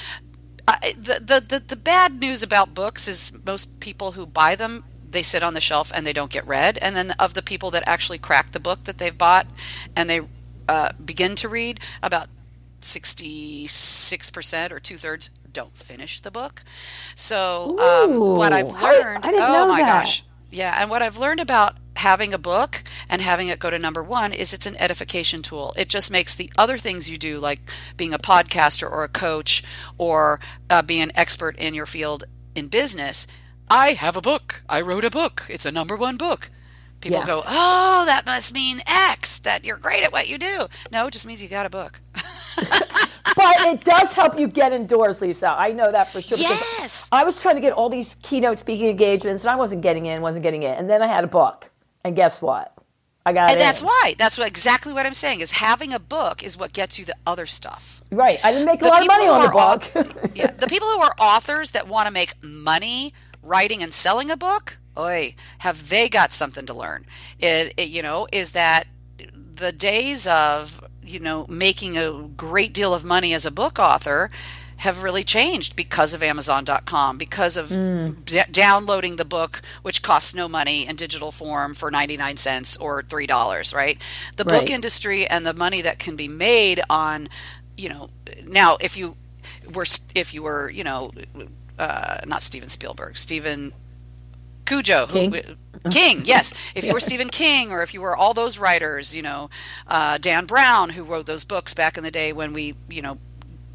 [0.67, 4.83] I, the, the the the bad news about books is most people who buy them
[5.09, 7.71] they sit on the shelf and they don't get read, and then of the people
[7.71, 9.47] that actually crack the book that they've bought
[9.95, 10.21] and they
[10.67, 12.28] uh, begin to read, about
[12.82, 16.63] sixty six percent or two thirds don't finish the book.
[17.15, 20.01] So um, what I've Ooh, I- learned, I didn't oh my that.
[20.04, 23.80] gosh, yeah, and what I've learned about having a book and having it go to
[23.80, 25.73] number one is it's an edification tool.
[25.78, 27.62] It just makes the other things you do, like
[27.95, 29.63] being a podcaster or a coach
[29.97, 33.28] or uh, being an expert in your field in business.
[33.69, 34.62] I have a book.
[34.69, 35.45] I wrote a book.
[35.49, 36.51] It's a number one book.
[37.05, 37.27] People Yes.
[37.27, 40.65] go, oh, that must mean X, that you're great at what you do.
[40.91, 42.01] No, it just means you got a book.
[43.35, 45.49] but it does help you get indoors, Lisa.
[45.49, 46.39] I know that for sure.
[46.39, 47.07] Yes.
[47.11, 50.23] I was trying to get all these keynote speaking engagements, and I wasn't getting in,
[50.23, 50.71] wasn't getting in.
[50.71, 51.69] And then I had a book,
[52.03, 52.73] and guess what?
[53.23, 53.53] I got it.
[53.53, 53.65] And in.
[53.67, 54.15] that's why.
[54.17, 57.15] That's what, exactly what I'm saying is having a book is what gets you the
[57.27, 58.01] other stuff.
[58.11, 58.39] right.
[58.43, 60.31] I didn't make a The lot of money on the book.
[60.35, 63.13] yeah, the people who are authors that want to make money
[63.43, 67.05] writing and selling a book, oi, have they got something to learn?
[67.39, 68.88] It, it you know, is that
[69.55, 74.29] the days of, you know, making a great deal of money as a book author
[74.77, 77.69] have really changed because of amazon.com because of
[78.25, 83.01] d- downloading the book which costs no money in digital form for 99 cents or
[83.01, 83.97] $3 right?
[84.36, 87.29] The book industry and the money that can be made on
[87.77, 88.10] you know
[88.45, 89.15] now if you
[89.73, 91.12] were if you were you know
[91.79, 93.71] uh, not Steven Spielberg Steven
[94.65, 95.34] Cujo King?
[95.34, 99.15] who King yes if you were Stephen King or if you were all those writers
[99.15, 99.49] you know
[99.88, 103.19] uh, Dan Brown who wrote those books back in the day when we you know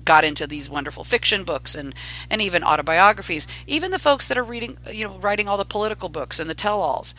[0.05, 1.95] got into these wonderful fiction books and
[2.29, 6.09] and even autobiographies even the folks that are reading you know writing all the political
[6.09, 7.15] books and the tell-alls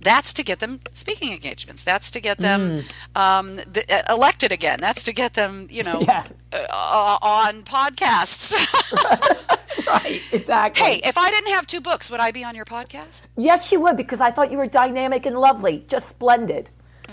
[0.00, 2.82] that's to get them speaking engagements that's to get them
[3.14, 6.24] um, the, uh, elected again that's to get them you know Yeah.
[6.52, 8.54] uh, on podcasts
[9.86, 10.20] right.
[10.32, 10.82] Exactly.
[10.82, 13.80] hey if i didn't have two books would i be on your podcast Yes, you
[13.80, 16.68] would, because I thought you were dynamic and lovely, just splendid.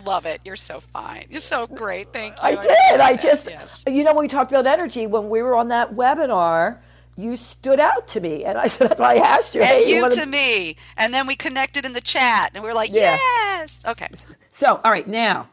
[0.06, 3.00] love it you're so fine you're so great thank you I did.
[3.02, 3.84] I just, yes.
[3.88, 6.80] you know, when we talked about energy when we were on that webinar.
[7.20, 9.62] You stood out to me, and I said that's why I asked you.
[9.62, 12.76] and hey, you wanna- me and then we connected in the chat and we were
[12.76, 13.18] like Yeah.
[13.18, 14.08] yes okay
[14.52, 15.50] So, all right, now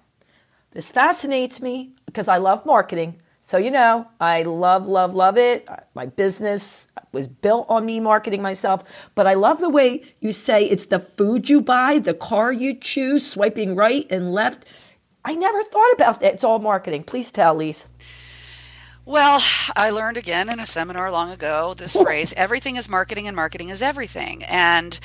[0.72, 3.20] this fascinates me because I love marketing.
[3.40, 5.68] So, you know, I love, love, love it.
[5.94, 9.10] My business was built on me marketing myself.
[9.14, 12.74] But I love the way you say it's the food you buy, the car you
[12.74, 14.64] choose, swiping right and left.
[15.26, 16.34] I never thought about that.
[16.34, 17.04] It's all marketing.
[17.04, 17.86] Please tell, Lise.
[19.06, 19.42] Well,
[19.76, 23.68] I learned again in a seminar long ago this phrase everything is marketing and marketing
[23.68, 24.42] is everything.
[24.44, 24.98] And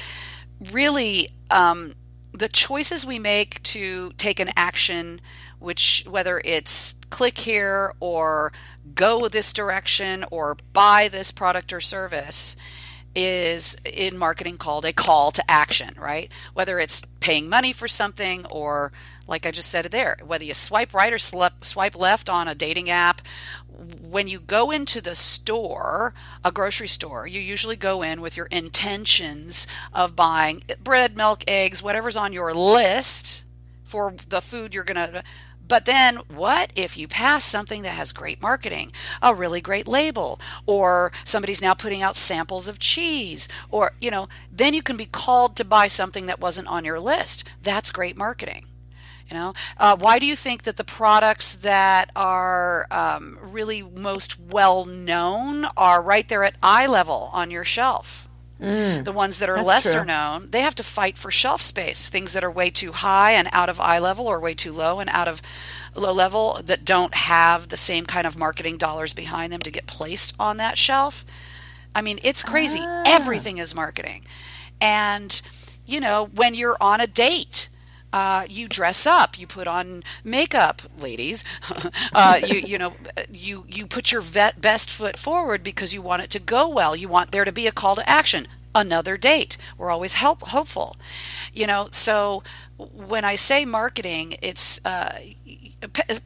[0.71, 1.95] really, um,
[2.33, 5.19] the choices we make to take an action,
[5.59, 8.53] which whether it's click here or
[8.95, 12.55] go this direction or buy this product or service,
[13.15, 16.33] is in marketing called a call to action, right?
[16.53, 18.91] Whether it's paying money for something or,
[19.27, 22.55] like I just said it there, whether you swipe right or swipe left on a
[22.55, 23.21] dating app,
[24.09, 28.47] when you go into the store, a grocery store, you usually go in with your
[28.47, 33.45] intentions of buying bread, milk, eggs, whatever's on your list
[33.83, 35.23] for the food you're going to.
[35.67, 38.91] But then, what if you pass something that has great marketing,
[39.21, 44.27] a really great label, or somebody's now putting out samples of cheese, or, you know,
[44.51, 47.43] then you can be called to buy something that wasn't on your list.
[47.61, 48.65] That's great marketing.
[49.29, 54.39] You know, uh, why do you think that the products that are um, really most
[54.39, 58.29] well known are right there at eye level on your shelf?
[59.03, 60.05] the ones that are lesser true.
[60.05, 62.09] known, they have to fight for shelf space.
[62.09, 64.99] Things that are way too high and out of eye level, or way too low
[64.99, 65.41] and out of
[65.95, 69.87] low level, that don't have the same kind of marketing dollars behind them to get
[69.87, 71.23] placed on that shelf.
[71.95, 72.81] I mean, it's crazy.
[73.05, 74.25] Everything is marketing.
[74.81, 75.41] And,
[75.85, 77.69] you know, when you're on a date,
[78.11, 81.43] uh, you dress up, you put on makeup, ladies.
[82.13, 82.93] uh, you you know
[83.31, 86.95] you you put your vet, best foot forward because you want it to go well.
[86.95, 88.47] You want there to be a call to action.
[88.75, 89.57] Another date.
[89.77, 90.95] We're always help, hopeful,
[91.53, 91.87] you know.
[91.91, 92.43] So
[92.77, 95.19] when I say marketing, it's uh,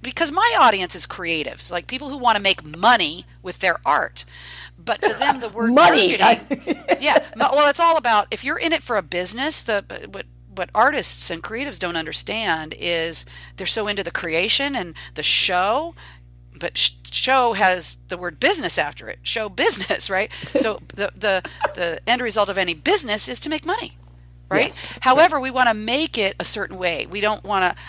[0.02, 4.26] because my audience is creatives, like people who want to make money with their art.
[4.78, 6.18] But to them, the word Money.
[6.18, 7.26] marketing, yeah.
[7.38, 9.62] Well, it's all about if you're in it for a business.
[9.62, 10.26] The what
[10.56, 13.26] what artists and creatives don't understand is
[13.58, 15.96] they're so into the creation and the show,
[16.58, 19.20] but show has the word business after it.
[19.24, 20.32] Show business, right?
[20.60, 21.44] So the the
[21.76, 23.98] the end result of any business is to make money,
[24.50, 24.68] right?
[24.68, 24.98] Yes.
[25.02, 27.06] However, we want to make it a certain way.
[27.06, 27.84] We don't want to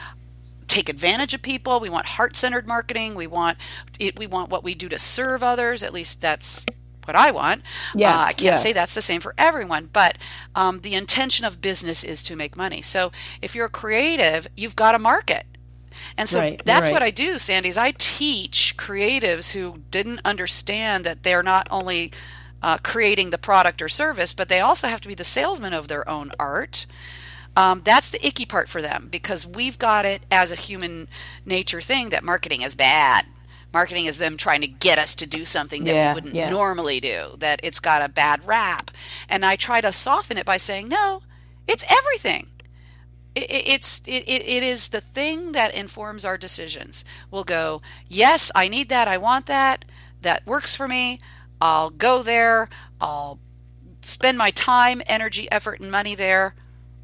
[0.66, 1.78] take advantage of people.
[1.78, 3.14] We want heart-centered marketing.
[3.14, 3.58] We want
[4.00, 5.82] it, we want what we do to serve others.
[5.82, 6.66] At least that's
[7.06, 7.62] what I want.
[7.94, 8.62] Yes, uh, I can't yes.
[8.62, 10.18] say that's the same for everyone, but
[10.54, 12.82] um, the intention of business is to make money.
[12.82, 15.46] So if you're a creative, you've got to market.
[16.16, 16.92] And so Right, that's right.
[16.92, 22.12] what I do, Sandy, is I teach creatives who didn't understand that they're not only
[22.62, 25.88] uh, creating the product or service, but they also have to be the salesman of
[25.88, 26.86] their own art.
[27.56, 31.08] Um, that's the icky part for them because we've got it as a human
[31.44, 33.26] nature thing that marketing is bad.
[33.74, 36.48] Marketing is them trying to get us to do something that Yeah, we wouldn't yeah.
[36.48, 38.90] normally do, that it's got a bad rap.
[39.28, 41.22] And I try to soften it by saying, no,
[41.66, 42.46] it's everything
[43.34, 47.82] it, it- it's it, it, it is the thing that informs our decisions we'll go
[48.08, 49.84] yes i need that i want that
[50.22, 51.18] that works for me
[51.60, 52.68] i'll go there
[53.00, 53.38] i'll
[54.02, 56.54] spend my time energy effort and money there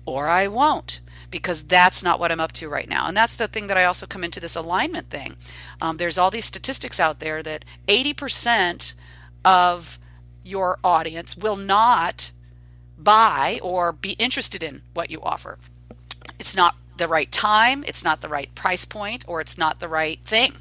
[0.06, 1.00] or i won't
[1.30, 3.84] because that's not what i'm up to right now and that's the thing that i
[3.84, 5.36] also come into this alignment thing
[5.80, 8.94] um, there's all these statistics out there that 80%
[9.44, 9.98] of
[10.42, 12.32] your audience will not
[12.98, 15.58] buy or be interested in what you offer
[16.38, 19.88] it's not the right time, it's not the right price point, or it's not the
[19.88, 20.52] right thing,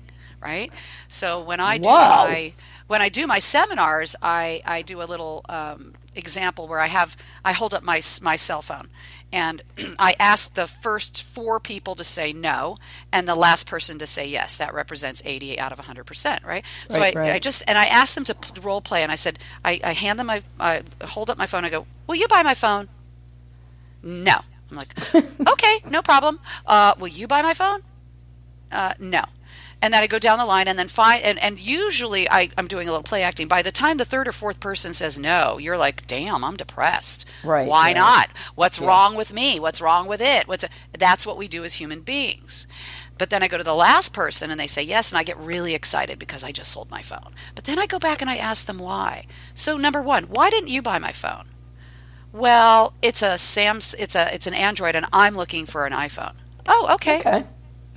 [0.41, 0.71] right?
[1.07, 2.07] So when I do Wow.
[2.07, 2.53] my
[2.87, 7.17] when I do my seminars, I I do a little um, example where I have
[7.43, 8.89] I hold up my my cell phone
[9.33, 9.63] and
[9.99, 12.77] I ask the first four people to say no
[13.11, 14.57] and the last person to say yes.
[14.57, 16.65] That represents 80 out of 100 percent, right?
[16.89, 17.33] So Right, I, right.
[17.33, 20.19] I just and I asked them to role play, and I said I, I hand
[20.19, 21.65] them my I hold up my phone.
[21.65, 22.89] I go, "Will you buy my phone?"
[24.03, 24.41] No.
[24.71, 24.93] I'm like,
[25.49, 26.39] okay, no problem.
[26.65, 27.81] Uh, will you buy my phone?
[28.71, 29.23] Uh, no.
[29.81, 32.67] And then I go down the line and then find, and, and usually I, I'm
[32.67, 33.47] doing a little play acting.
[33.47, 37.25] By the time the third or fourth person says no, you're like, damn, I'm depressed.
[37.45, 37.95] Right, Why right.
[37.95, 38.29] not?
[38.55, 39.57] What's wrong with me?
[39.57, 40.49] What's wrong with it?
[40.49, 40.65] What's
[40.97, 42.67] that's what we do as human beings.
[43.17, 45.37] But then I go to the last person and they say yes, and I get
[45.37, 47.33] really excited because I just sold my phone.
[47.55, 49.25] But then I go back and I ask them why.
[49.53, 51.47] So number one, why didn't you buy my phone?
[52.33, 53.93] Well, it's a Sam's.
[53.95, 56.33] It's a it's an Android, and I'm looking for an iPhone.
[56.67, 57.43] Oh, okay, Okay.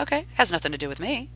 [0.01, 0.27] okay.
[0.35, 1.29] Has nothing to do with me.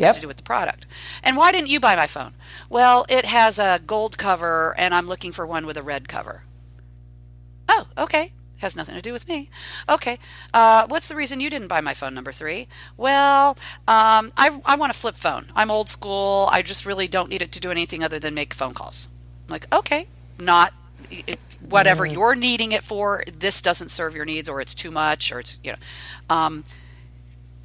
[0.00, 0.14] Has Yep.
[0.16, 0.86] to do with the product.
[1.22, 2.34] And why didn't you buy my phone?
[2.68, 6.44] Well, it has a gold cover, and I'm looking for one with a red cover.
[7.68, 8.32] Oh, okay.
[8.58, 9.48] Has nothing to do with me.
[9.88, 10.18] Okay.
[10.52, 12.66] Uh, what's the reason you didn't buy my phone, number three?
[12.96, 15.50] Well, um, I, I want a flip phone.
[15.54, 16.48] I'm old school.
[16.50, 19.08] I just really don't need it to do anything other than make phone calls.
[19.48, 20.72] I'm like, okay, not
[21.10, 23.22] it, whatever you're needing it for.
[23.32, 25.78] This doesn't serve your needs, or it's too much, or it's, you know.
[26.28, 26.64] Um,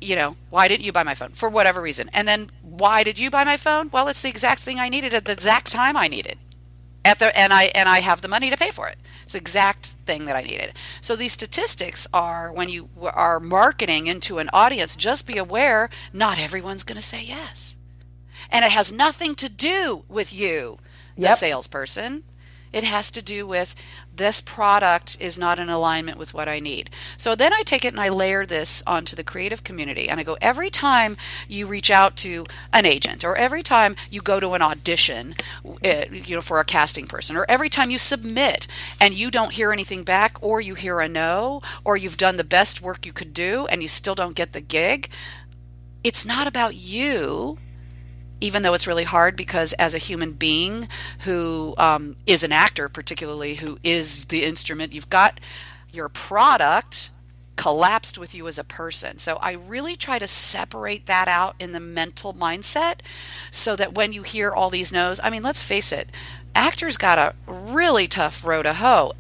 [0.01, 1.31] you know, why didn't you buy my phone?
[1.31, 2.09] For whatever reason.
[2.13, 3.89] And then why did you buy my phone?
[3.91, 6.37] Well, it's the exact thing I needed at the exact time I needed.
[7.03, 8.97] At the and I and I have the money to pay for it.
[9.23, 10.73] It's the exact thing that I needed.
[11.01, 16.39] So these statistics are when you are marketing into an audience, just be aware not
[16.39, 17.75] everyone's going to say yes.
[18.49, 20.77] And it has nothing to do with you,
[21.15, 21.37] the Yep.
[21.37, 22.23] salesperson.
[22.73, 23.73] It has to do with
[24.17, 26.89] this product is not in alignment with what I need.
[27.17, 30.09] So then I take it and I layer this onto the creative community.
[30.09, 34.21] And I go, every time you reach out to an agent, or every time you
[34.21, 35.35] go to an audition,
[35.83, 38.67] uh, you know, for a casting person, or every time you submit
[38.99, 42.43] and you don't hear anything back, or you hear a no, or you've done the
[42.43, 45.09] best work you could do and you still don't get the gig,
[46.03, 47.57] it's not about you
[48.45, 50.87] even though it's really hard because as a human being
[51.21, 55.39] who um, is an actor particularly who is the instrument you've got
[55.91, 57.09] your product
[57.55, 59.17] collapsed with you as a person.
[59.17, 62.99] So i really try to separate that out in the mental mindset
[63.49, 66.09] so that when you hear all these no's i mean let's face it
[66.53, 69.13] actors got a really tough row to hoe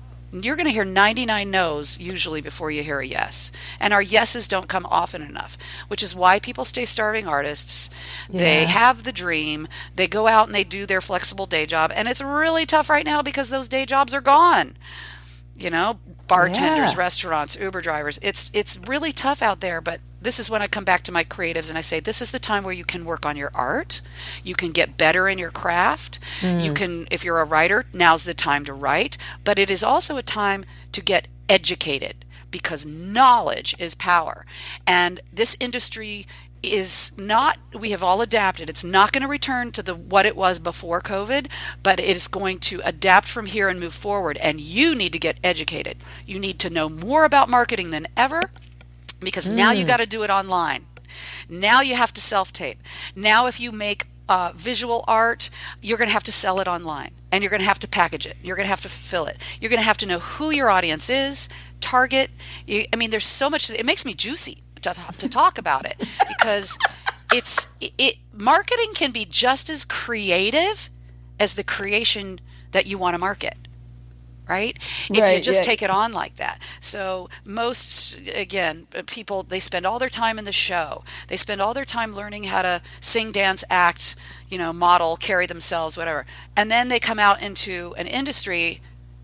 [0.43, 3.51] you're going to hear 99 no's usually before you hear a yes.
[3.79, 5.57] And our yeses don't come often enough,
[5.87, 7.89] which is why people stay starving artists.
[8.29, 11.91] They have the dream, they go out and they do their flexible day job.
[11.95, 14.75] And it's really tough right now because those day jobs are gone.
[15.57, 16.97] You know, bartenders, Yeah.
[16.99, 18.19] restaurants, Uber drivers.
[18.21, 21.23] It's it's really tough out there, but this is when I come back to my
[21.23, 24.01] creatives and I say this is the time where you can work on your art.
[24.43, 26.19] You can get better in your craft.
[26.41, 26.75] You mm.
[26.75, 30.23] can if you're a writer, now's the time to write, but it is also a
[30.23, 34.45] time to get educated because knowledge is power.
[34.87, 36.25] And this industry
[36.63, 40.35] is not we have all adapted it's not going to return to the what it
[40.35, 41.47] was before covid
[41.83, 45.37] but it's going to adapt from here and move forward and you need to get
[45.43, 45.95] educated
[46.25, 48.49] you need to know more about marketing than ever
[49.19, 50.85] because now you got to do it online
[51.49, 52.79] now you have to self tape
[53.15, 55.49] now if you make uh, visual art
[55.81, 58.25] you're going to have to sell it online and you're going to have to package
[58.25, 60.49] it you're going to have to fill it you're going to have to know who
[60.49, 61.47] your audience is
[61.85, 62.31] Target.
[62.65, 63.69] You, I mean, there's so much.
[63.69, 65.97] It makes me juicy to, to talk about it
[66.27, 66.79] because
[67.31, 68.15] it's it, it.
[68.33, 70.89] Marketing can be just as creative
[71.39, 72.39] as the creation
[72.71, 73.64] that you want to market
[74.47, 74.77] right?
[75.11, 76.59] If Right, you just take it on like that.
[76.79, 81.03] So most again, people they spend all their time in the show.
[81.27, 84.15] They spend all their time learning how to sing, dance, act,
[84.49, 86.25] you know, model, carry themselves, whatever.
[86.55, 88.81] And then they come out into an industry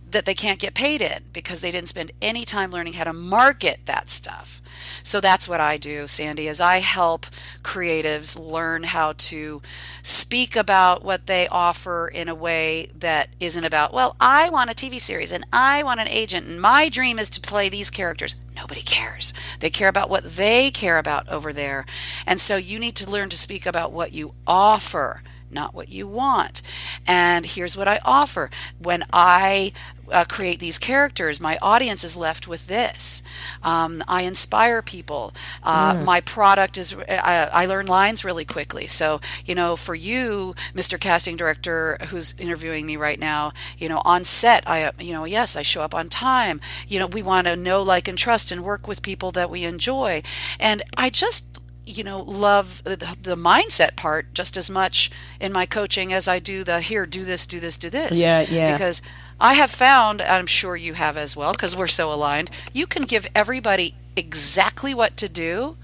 [0.09, 3.13] that they can't get paid in because they didn't spend any time learning how to
[3.13, 4.60] market that stuff.
[5.03, 7.25] So that's what I do, Sandy, is I help
[7.63, 9.61] creatives learn how to
[10.03, 14.73] speak about what they offer in a way that isn't about, well, I want a
[14.73, 18.35] TV series and I want an agent and my dream is to play these characters.
[18.55, 19.33] Nobody cares.
[19.59, 21.85] They care about what they care about over there.
[22.25, 25.23] And so you need to learn to speak about what you offer
[25.53, 26.61] not what you want.
[27.07, 28.49] And here's what I offer.
[28.79, 29.73] When I
[30.11, 33.23] uh, create these characters, my audience is left with this.
[33.63, 35.33] Um, I inspire people.
[35.63, 38.87] Uh, My product is, I, I learn lines really quickly.
[38.87, 40.99] So, you know, for you, Mr.
[40.99, 45.55] Casting Director, who's interviewing me right now, you know, on set, I, you know, yes,
[45.55, 46.59] I show up on time.
[46.87, 49.63] You know, we want to know, like, and trust and work with people that we
[49.63, 50.23] enjoy.
[50.59, 55.09] And I just, you know love the, the mindset part just as much
[55.39, 58.41] in my coaching as I do the here do this do this do this Yeah,
[58.41, 58.71] yeah.
[58.71, 59.01] because
[59.39, 63.03] I have found I'm sure you have as well because we're so aligned you can
[63.03, 65.77] give everybody exactly what to do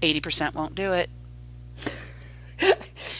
[0.00, 1.10] 80% won't do it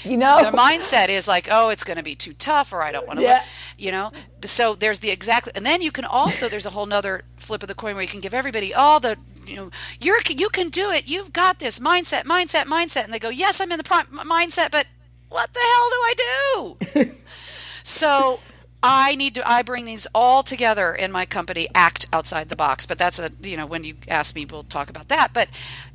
[0.05, 2.93] You know, their mindset is like, oh, it's going to be too tough, or I
[2.93, 3.43] don't want to, Yeah.
[3.77, 4.13] you know.
[4.45, 7.69] So there's the exact, and then you can also there's a whole nother flip of
[7.69, 9.17] the coin where you can give everybody all the,
[9.47, 9.71] you know,
[10.01, 13.61] you're you can do it, you've got this mindset, mindset, mindset, and they go, yes,
[13.61, 14.87] I'm in the prime mindset, but
[15.31, 17.13] what the hell do I do?
[17.83, 18.41] so
[18.83, 22.87] I need to I bring these all together in my company act outside the box
[22.87, 25.49] but that's a you know when you ask me we'll talk about that but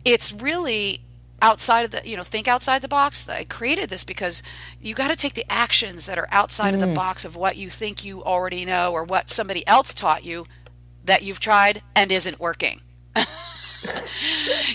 [0.04, 1.02] it's really
[1.44, 4.42] outside of the you know think outside the box I created this because
[4.82, 7.70] you got to take the actions that are outside of the box of what you
[7.70, 10.48] think you already know or what somebody else taught you
[11.04, 12.82] that you've tried and isn't working.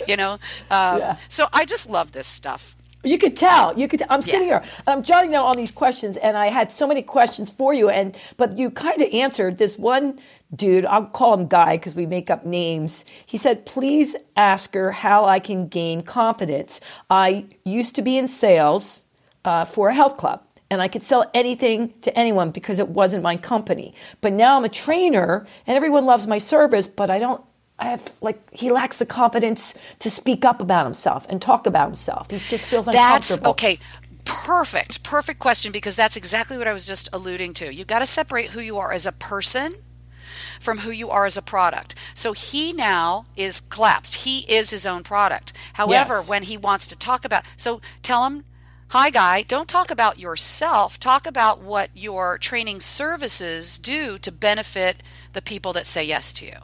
[0.07, 0.33] You know?
[0.71, 1.17] Um, Yeah.
[1.29, 2.77] so I just love this stuff
[3.09, 3.77] You could tell.
[3.79, 4.03] You could.
[4.11, 4.61] I'm sitting Yeah.
[4.61, 4.71] here.
[4.87, 7.89] I'm jotting down all these questions, and I had so many questions for you.
[7.89, 10.19] And but you kind of answered this one
[10.55, 10.85] dude.
[10.87, 13.05] I'll call him Guy because we make up names.
[13.25, 16.81] He said, "Please ask her how I can gain confidence.
[17.09, 19.05] I used to be in sales
[19.45, 23.23] uh, for a health club." And I could sell anything to anyone because it wasn't
[23.23, 23.95] my company.
[24.21, 27.43] But now I'm a trainer and everyone loves my service, but I don't
[27.79, 31.87] I have like he lacks the confidence to speak up about himself and talk about
[31.87, 32.31] himself.
[32.31, 33.37] He just feels uncomfortable.
[33.37, 33.79] That's okay.
[34.25, 35.03] Perfect.
[35.05, 37.73] Perfect question because that's exactly what I was just alluding to.
[37.73, 39.75] You got to separate who you are as a person
[40.61, 41.95] from who you are as a product.
[42.15, 44.25] So he now is collapsed.
[44.25, 45.53] He is his own product.
[45.75, 46.29] However, Yes.
[46.29, 48.45] when he wants to talk about so tell him
[48.93, 49.43] Hi, guy.
[49.43, 50.99] Don't talk about yourself.
[50.99, 55.03] Talk about what your training services do to benefit
[55.35, 56.55] the people that say yes to you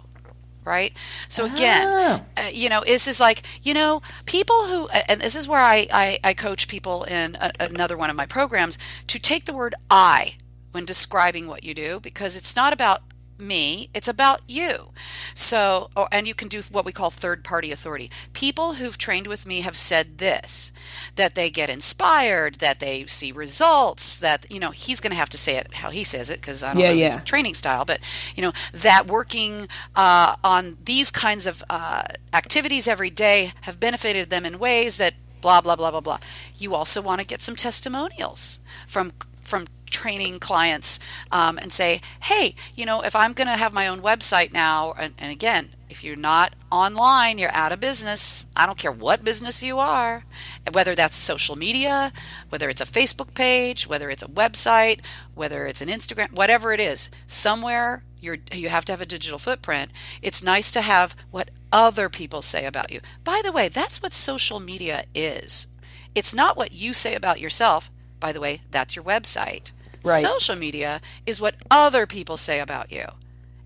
[0.65, 0.97] right?
[1.29, 2.23] So again, Ah.
[2.37, 5.87] uh, you know, this is like, you know, people who, and this is where I,
[5.93, 9.75] I, I coach people in a, another one of my programs to take the word
[9.91, 10.37] I
[10.73, 13.03] when describing what you do because it's not about
[13.39, 14.91] me it's about you.
[15.35, 18.11] So or, and you can do what we call third party authority.
[18.33, 20.73] People who've trained with me have said this
[21.17, 25.29] that they get inspired that they see results that you know he's going to have
[25.31, 27.85] to say it how he says it because i don't Yeah, know his training style
[27.85, 28.01] but
[28.35, 34.31] you know that working uh, on these kinds of uh, activities every day have benefited
[34.31, 36.19] them in ways that blah blah blah blah blah.
[36.57, 39.13] You also want to get some testimonials from
[39.43, 40.99] from training clients
[41.31, 44.93] um, and say hey you know if i'm going to have my own website now
[44.99, 49.23] and, and again if you're not online you're out of business i don't care what
[49.23, 50.25] business you are
[50.73, 52.13] whether that's social media
[52.49, 55.01] whether it's a facebook page whether it's a website
[55.35, 59.39] whether it's an instagram whatever it is somewhere you're you have to have a digital
[59.39, 59.91] footprint
[60.21, 63.01] it's nice to have what other people say about you.
[63.25, 65.67] By the way that's what social media is.
[66.15, 67.91] It's not what you say about yourself.
[68.21, 69.73] By the way that's your website
[70.05, 70.23] Right.
[70.23, 73.07] social media is what other people say about you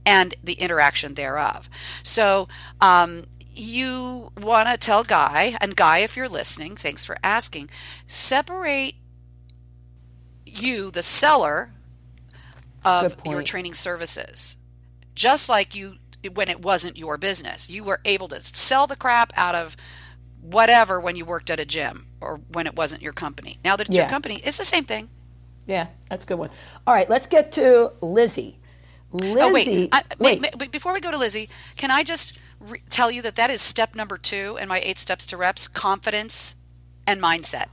[0.07, 1.68] and the interaction thereof.
[2.03, 2.49] So
[2.80, 7.70] um, you want to tell guy and guy if you're listening thanks for asking
[8.07, 8.95] separate
[10.47, 11.72] you the seller
[12.84, 14.57] of your training services.
[15.14, 15.97] Just like you
[16.32, 17.68] when it wasn't your business.
[17.68, 19.76] You were able to sell the crap out of
[20.41, 23.59] whatever when you worked at a gym or when it wasn't your company.
[23.64, 24.03] Now that it's Yeah.
[24.03, 25.11] your company it's the same thing
[25.69, 26.51] Yeah, that's a good one.
[26.87, 28.59] All right, let's get to Lizzie.
[29.12, 29.41] Lizzie.
[29.41, 30.43] Oh wait, I, wait.
[30.43, 33.51] wait, wait, before we go to Lizzie, can I just re- tell you that that
[33.51, 36.57] is step number two in my eight steps to reps: confidence
[37.07, 37.66] and mindset,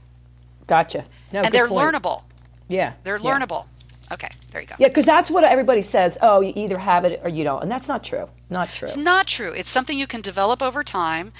[0.66, 1.04] Gotcha.
[1.32, 1.94] No, and they're point.
[1.94, 2.22] learnable.
[2.68, 2.94] Yeah.
[3.04, 3.38] They're yeah.
[3.38, 3.66] learnable.
[4.12, 4.76] Okay, there you go.
[4.78, 6.16] Yeah, because that's what everybody says.
[6.22, 8.28] Oh, you either have it or you don't, and that's not true.
[8.48, 8.86] Not true.
[8.86, 9.50] It's not true.
[9.50, 11.32] It's something you can develop over time,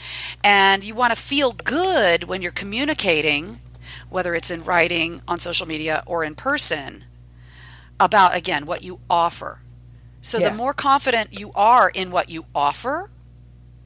[0.43, 3.61] and you want to feel good when you're communicating,
[4.09, 7.05] whether it's in writing, on social media, or in person,
[7.99, 9.61] about again what you offer.
[10.21, 10.49] So Yeah.
[10.51, 13.11] the more confident you are in what you offer,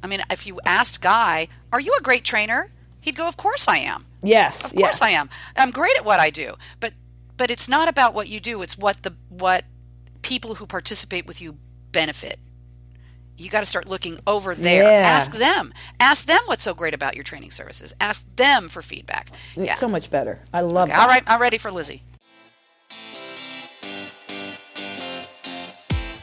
[0.03, 2.71] I mean, if you asked Guy, "Are you a great trainer?"
[3.03, 4.07] He'd go, "Of course I am.
[4.23, 4.65] Yes.
[4.67, 5.03] Of course yes.
[5.03, 5.31] I am.
[5.57, 6.95] I'm great at what I do." But
[7.37, 8.61] but it's not about what you do.
[8.63, 9.65] It's what the what
[10.23, 11.57] people who participate with you
[11.93, 12.39] benefit.
[13.41, 14.83] You got to start looking over there.
[14.83, 15.09] Yeah.
[15.09, 15.73] Ask them.
[15.99, 17.95] Ask them what's so great about your training services.
[17.99, 19.31] Ask them for feedback.
[19.57, 19.75] It's Yeah.
[19.75, 20.41] so much better.
[20.53, 22.03] I love Okay, all right, I'm ready for Lizzie.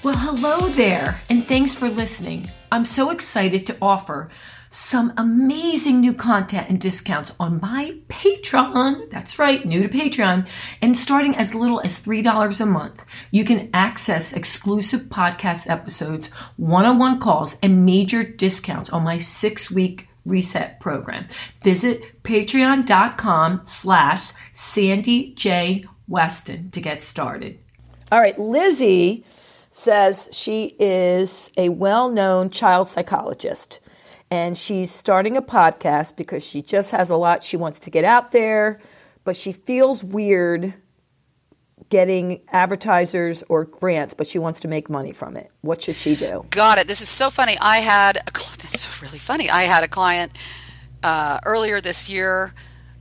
[0.03, 2.49] Well, hello there, and thanks for listening.
[2.71, 4.29] I'm so excited to offer
[4.69, 9.09] some amazing new content and discounts on my Patreon.
[9.09, 10.47] That's right, new to Patreon.
[10.81, 16.85] And starting as little as $3 a month, you can access exclusive podcast episodes, one
[16.85, 21.25] on one calls, and major discounts on my six week reset program.
[21.63, 25.85] Visit patreon.com slash Sandy J.
[26.07, 27.59] Weston to get started.
[28.11, 29.25] All right, Lizzie
[29.69, 33.79] says she is a well known child psychologist
[34.29, 38.03] and she's starting a podcast because she just has a lot she wants to get
[38.03, 38.79] out there,
[39.23, 40.73] but she feels weird
[41.89, 45.51] getting advertisers or grants, but she wants to make money from it.
[45.61, 46.45] What should she do?
[46.49, 46.87] Got it.
[46.87, 47.57] This is so funny.
[47.61, 49.49] I had a, cl- that's really funny.
[49.49, 50.33] I had a client
[51.03, 52.53] uh, earlier this year,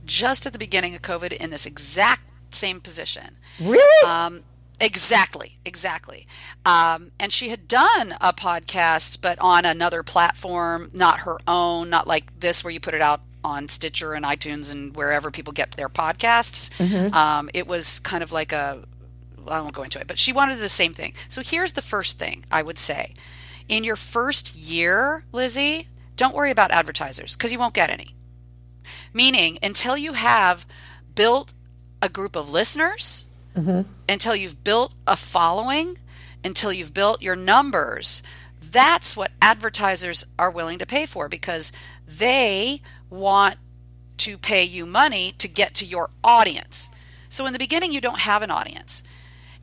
[0.05, 3.37] just at the beginning of COVID, in this exact same position.
[3.59, 4.09] Really?
[4.09, 4.43] Um,
[4.79, 6.27] exactly, exactly.
[6.65, 12.07] Um, and she had done a podcast, but on another platform, not her own, not
[12.07, 15.71] like this where you put it out on Stitcher and iTunes and wherever people get
[15.71, 16.69] their podcasts.
[17.13, 18.83] Um, it was kind of like a,
[19.37, 21.13] well, I won't go into it, but she wanted the same thing.
[21.29, 23.13] So here's the first thing I would say.
[23.69, 28.15] In your first year, Lizzie, don't worry about advertisers because you won't get any.
[29.13, 30.65] Meaning, until you have
[31.15, 31.53] built
[32.01, 33.26] a group of listeners,
[33.57, 33.81] Mm-hmm.
[34.07, 35.97] until you've built a following,
[36.43, 38.21] until you've built your numbers,
[38.61, 41.71] that's what advertisers are willing to pay for because
[42.07, 43.55] they want
[44.17, 46.89] to pay you money to get to your audience.
[47.29, 49.03] So in the beginning you don't have an audience.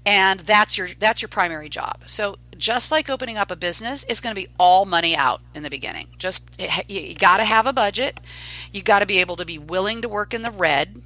[0.06, 2.02] And that's your that's your primary job.
[2.06, 5.62] So just like opening up a business, it's going to be all money out in
[5.62, 6.08] the beginning.
[6.18, 8.20] Just you got to have a budget.
[8.72, 11.00] You got to be able to be willing to work in the red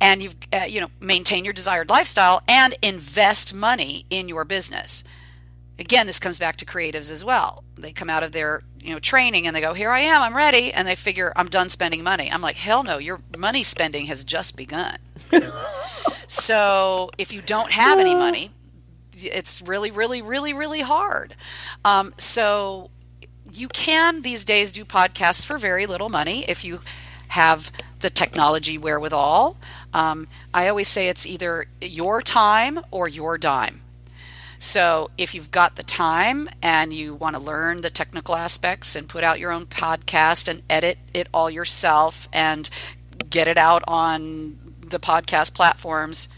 [0.00, 5.04] and you've uh, you know maintain your desired lifestyle and invest money in your business.
[5.78, 7.64] Again this comes back to creatives as well.
[7.76, 10.36] They come out of their you know training and they go here i am i'm
[10.36, 12.30] ready and they figure i'm done spending money.
[12.30, 14.98] I'm like hell no your money spending has just begun.
[16.30, 18.50] So if you don't have any money
[19.20, 21.34] it's really really really really hard.
[21.84, 22.90] Um, so
[23.52, 26.80] you can these days do podcasts for very little money if you
[27.28, 29.56] have the technology wherewithal.
[29.92, 33.82] Um, I always say it's either your time or your dime.
[34.58, 39.08] So if you've got the time and you want to learn the technical aspects and
[39.08, 42.68] put out your own podcast and edit it all yourself and
[43.30, 46.28] get it out on the podcast platforms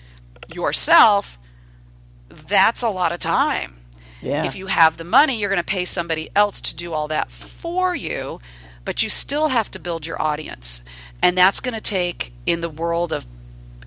[0.53, 1.39] yourself,
[2.29, 3.75] that's a lot of time.
[4.21, 4.45] yeah.
[4.45, 7.31] If you have the money, you're going to pay somebody else to do all that
[7.31, 8.41] for you,
[8.85, 10.85] but you still have to build your audience.
[11.23, 13.27] And that's going to take in the world of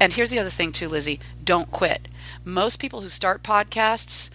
[0.04, 2.08] and here's the other thing too, Lizzie, don't quit.
[2.44, 4.30] Most people who start podcasts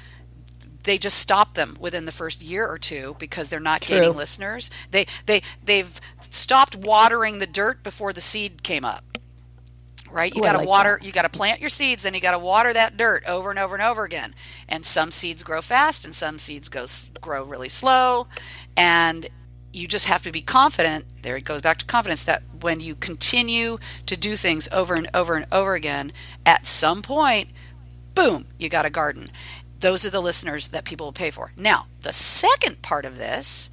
[0.88, 3.98] they just stop them within the first year or two because they're not True.
[3.98, 4.70] gaining listeners.
[4.90, 6.00] They they they've
[6.30, 9.04] stopped watering the dirt before the seed came up.
[10.10, 10.34] Right?
[10.34, 12.20] You Ooh, I got to like water you got to plant your seeds then you
[12.20, 14.34] got to water that dirt over and over and over again.
[14.66, 16.86] And some seeds grow fast and some seeds go
[17.20, 18.26] grow really slow
[18.74, 19.28] and
[19.74, 22.94] you just have to be confident there it goes back to confidence that when you
[22.94, 23.76] continue
[24.06, 26.10] to do things over and over and over again
[26.46, 27.50] at some point
[28.14, 29.28] boom you got a garden.
[29.80, 31.52] Those are the listeners that people will pay for.
[31.54, 33.70] Now the second part of this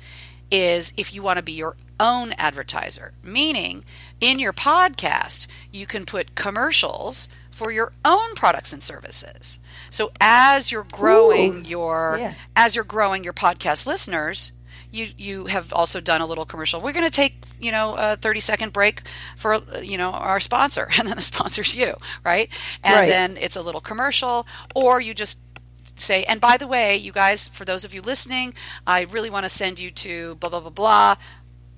[0.51, 3.86] is if you want to be your own advertiser meaning
[4.20, 9.60] in your podcast you can put commercials for your own products and services.
[9.89, 12.34] So as you're growing Ooh, your yeah.
[12.53, 14.51] as you're growing your podcast listeners
[14.95, 16.81] you you have also done a little commercial.
[16.81, 19.01] We're going to take you know a thirty second break
[19.35, 22.49] for you know our sponsor, and then the sponsor's you, right?
[22.83, 23.07] And Right.
[23.07, 25.41] then it's a little commercial, or you just
[25.97, 28.53] say, and by the way, you guys, for those of you listening,
[28.85, 31.15] I really want to send you to blah blah blah blah,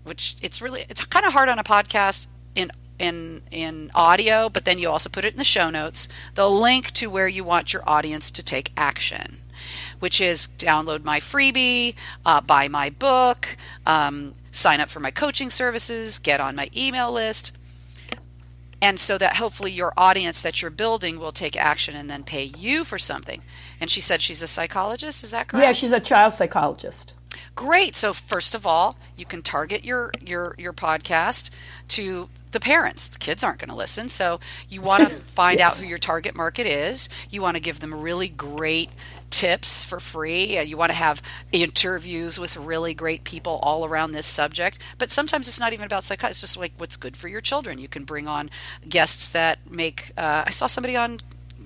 [0.04, 4.66] which it's really it's kind of hard on a podcast in in in audio, but
[4.66, 7.74] then you also put it in the show notes, the link to where you want
[7.74, 9.38] your audience to take action,
[10.00, 11.96] which is download my freebie,
[12.26, 17.12] uh, buy my book, um, sign up for my coaching services, get on my email
[17.12, 17.52] list
[18.82, 22.44] and so that hopefully your audience that you're building will take action and then pay
[22.44, 23.42] you for something.
[23.80, 25.24] And she said she's a psychologist.
[25.24, 25.66] Is that correct?
[25.66, 27.16] Yeah, she's a child psychologist.
[27.56, 27.96] Great.
[27.96, 31.50] So first of all, you can target your your your podcast
[31.90, 33.08] to the parents.
[33.08, 34.10] The kids aren't going to listen.
[34.10, 34.40] So
[34.70, 35.78] you want to find yes.
[35.78, 37.10] out who your target market is.
[37.32, 38.92] You want to give them really great
[39.30, 40.60] tips for free.
[40.62, 41.22] You want to have
[41.52, 44.80] interviews with really great people all around this subject.
[44.98, 46.32] But sometimes it's not even about psychology.
[46.32, 47.80] It's just like what's good for your children.
[47.80, 48.50] You can bring on
[48.88, 50.12] guests that make.
[50.18, 51.20] Uh, I saw somebody on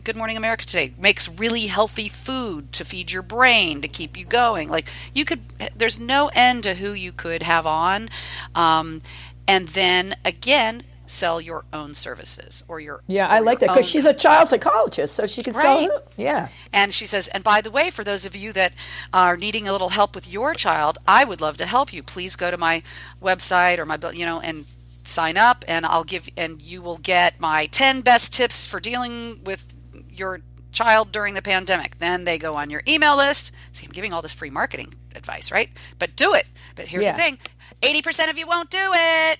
[0.03, 4.25] Good Morning America today makes really healthy food to feed your brain to keep you
[4.25, 4.67] going.
[4.67, 5.41] Like you could,
[5.75, 8.09] there's no end to who you could have on.
[8.55, 9.01] Um,
[9.47, 14.05] and then again, sell your own services or your yeah i like that because she's
[14.05, 15.89] a child psychologist so she can right.
[15.89, 16.47] sell yeah.
[16.71, 18.73] And she says and by the way for those of you that
[19.11, 22.01] are needing a little help with your child i would love to help you.
[22.03, 22.81] Please go to my
[23.21, 24.65] website or my you know and
[25.03, 29.43] sign up and i'll give and you will get my 10 best tips for dealing
[29.43, 29.75] with
[30.09, 30.41] your
[30.71, 31.97] child during the pandemic.
[31.97, 33.51] Then they go on your email list.
[33.73, 35.69] See i'm giving all this free marketing advice right?
[35.99, 36.45] But do it.
[36.75, 37.13] But here's yeah.
[37.13, 37.37] the thing
[37.81, 39.39] 80% of you won't do it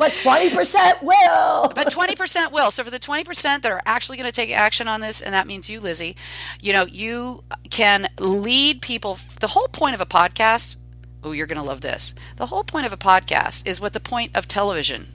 [0.00, 1.68] but 20% will.
[1.74, 2.70] But 20% will.
[2.70, 5.46] So for the 20% that are actually going to take action on this, and that
[5.46, 6.16] means you, Lizzie,
[6.58, 9.18] you know, you can lead people.
[9.40, 10.76] The whole point of a podcast,
[11.22, 12.14] oh, you're going to love this.
[12.36, 15.08] The whole point of a podcast is what the point of television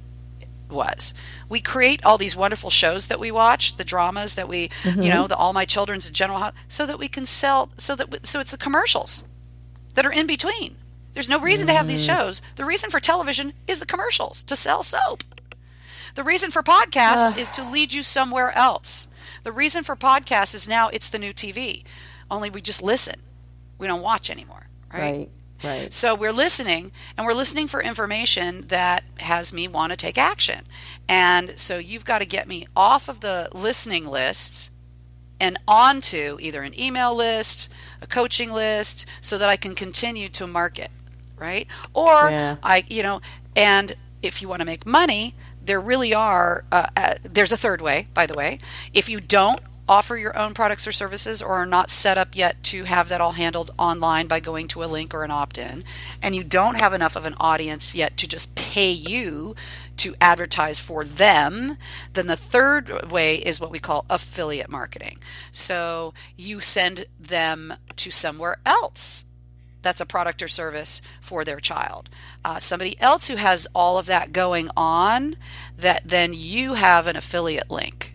[0.70, 1.16] was.
[1.50, 5.02] We create all these wonderful shows that we watch, the dramas that we, mm-hmm.
[5.02, 8.40] you know, the All My Children's General, so that we can sell, so that so
[8.40, 9.24] it's the commercials
[9.96, 10.76] that are in between.
[11.16, 12.08] There's no reason to have these mm.
[12.08, 12.42] shows.
[12.58, 15.24] The reason for television is the commercials to sell soap.
[16.14, 17.40] The reason for podcasts uh.
[17.40, 19.08] is to lead you somewhere else.
[19.44, 21.84] The reason for podcasts is now it's the new TV.
[22.30, 23.16] Only we just listen.
[23.78, 25.02] We don't watch anymore, right?
[25.02, 25.30] Right.
[25.64, 25.94] Right.
[25.94, 30.66] So we're listening and we're listening for information that has me want to take action.
[31.08, 34.70] And so you've got to get me off of the listening list
[35.40, 40.46] and onto either an email list, a coaching list, so that I can continue to
[40.46, 40.92] market
[41.38, 41.68] right?
[41.94, 42.58] Or yeah.
[42.64, 43.22] I, you know,
[43.56, 46.66] and if you want to make money, there really are.
[46.72, 48.60] Uh, uh, there's a third way, by the way.
[48.94, 52.62] If you don't offer your own products or services or are not set up yet
[52.64, 55.84] to have that all handled online by going to a link or an opt in,
[56.22, 59.56] and you don't have enough of an audience yet to just pay you
[59.98, 61.78] to advertise for them,
[62.14, 65.20] then the third way is what we call affiliate marketing.
[65.52, 69.26] So you send them to somewhere else
[69.86, 72.10] that's a product or service for their child.
[72.44, 75.36] Uh, somebody else who has all of that going on,
[75.78, 78.15] that then you have an affiliate link.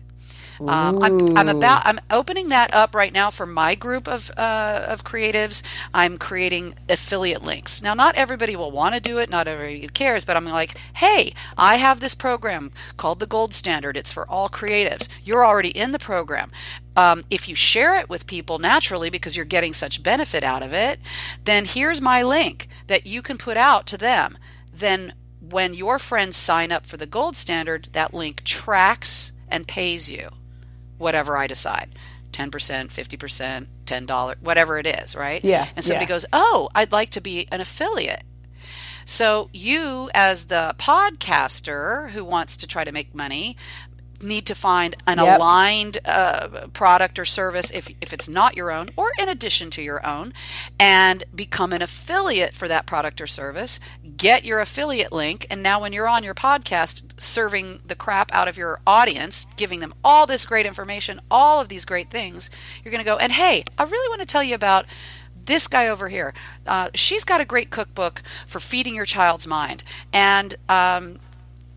[0.67, 4.85] Um, I'm, I'm, about I'm opening that up right now for my group of uh,
[4.87, 5.63] of creatives.
[5.93, 7.81] I'm creating affiliate links.
[7.81, 9.29] Now, not everybody will want to do it.
[9.29, 13.97] Not everybody cares, but I'm like, hey, I have this program called the Gold Standard.
[13.97, 15.07] It's for all creatives.
[15.23, 16.51] You're already in the program.
[16.95, 20.73] Um, if you share it with people naturally because you're getting such benefit out of
[20.73, 20.99] it,
[21.43, 24.37] then here's my link that you can put out to them.
[24.73, 30.11] Then when your friends sign up for the gold standard, that link tracks and pays
[30.11, 30.29] you
[31.01, 31.89] whatever I decide
[32.31, 35.43] 10%, 50%, $10, whatever it is, right?
[35.43, 35.67] Yeah.
[35.75, 36.09] And somebody yeah.
[36.09, 38.23] goes, Oh, I'd like to be an affiliate.
[39.03, 43.57] So, you, as the podcaster who wants to try to make money,
[44.23, 45.37] need to find an yep.
[45.37, 49.81] aligned uh, product or service if, if it's not your own or in addition to
[49.81, 50.33] your own
[50.79, 53.79] and become an affiliate for that product or service.
[54.17, 58.47] Get your affiliate link and now when you're on your podcast serving the crap out
[58.47, 62.49] of your audience giving them all this great information all of these great things
[62.83, 64.85] you're going to go and hey i really want to tell you about
[65.45, 66.33] this guy over here.
[66.65, 69.83] Uh, she's got a great cookbook for feeding your child's mind.
[70.13, 71.19] And um,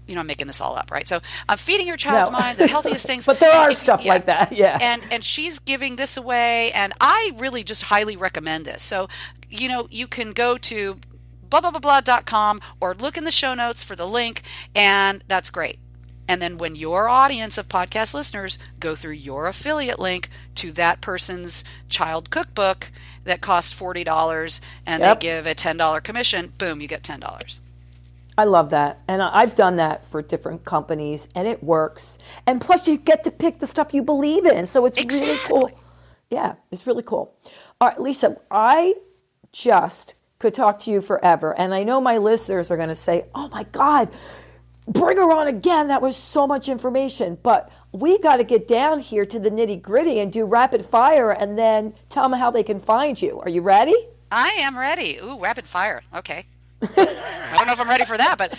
[0.07, 1.09] you know, I'm making this all up, right?
[1.09, 2.39] So I'm feeding your child's no.
[2.39, 3.27] mind the healthiest things.
[3.27, 4.13] but there are if, stuff yeah.
[4.13, 4.79] like that, yeah.
[4.81, 8.83] And and she's giving this away, and I really just highly recommend this.
[8.83, 9.09] So,
[9.49, 10.99] you know, you can go to
[11.49, 14.43] blah blah blah blah.com or look in the show notes for the link,
[14.75, 15.79] and that's great.
[16.27, 21.01] And then when your audience of podcast listeners go through your affiliate link to that
[21.01, 22.91] person's child cookbook
[23.25, 25.21] that costs $40 and yep.
[25.21, 27.61] they give a $10 commission, boom, you get $10.
[28.37, 29.01] I love that.
[29.07, 32.19] And I've done that for different companies and it works.
[32.47, 34.67] And plus you get to pick the stuff you believe in.
[34.67, 35.71] So it's really cool.
[36.31, 37.35] Yeah, it's really cool.
[37.81, 38.95] All right, Lisa, I
[39.53, 41.57] just could talk to you forever.
[41.57, 44.09] And I know my listeners are going to say, oh my God,
[44.89, 45.89] bring her on again.
[45.89, 47.39] That was so much information.
[47.43, 51.31] But we got to get down here to the nitty gritty and do rapid fire
[51.31, 53.41] and then tell them how they can find you.
[53.41, 53.95] Are you ready?
[54.33, 55.19] I am ready.
[55.19, 56.03] Ooh, rapid fire.
[56.13, 56.47] Okay.
[56.97, 58.57] I don't know if I'm ready for that, but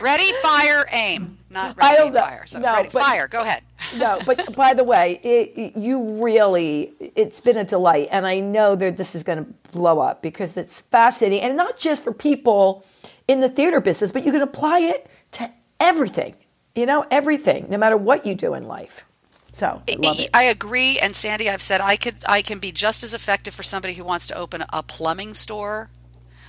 [0.00, 1.38] ready, fire, aim.
[1.50, 2.20] Not ready, I don't know.
[2.20, 2.46] fire.
[2.46, 3.28] So No, ready, but- fire.
[3.28, 3.62] Go ahead.
[3.96, 8.08] no, but by the way, it, you really, it's been a delight.
[8.10, 11.40] And I know that this is going to blow up because it's fascinating.
[11.40, 12.84] And not just for people
[13.28, 16.34] in the theater business, but you can apply it to everything,
[16.74, 19.04] you know, everything, no matter what you do in life.
[19.52, 20.28] So I.
[20.34, 23.62] I agree, and Sandy, I've said I could I can be just as effective for
[23.62, 25.90] somebody who wants to open a plumbing store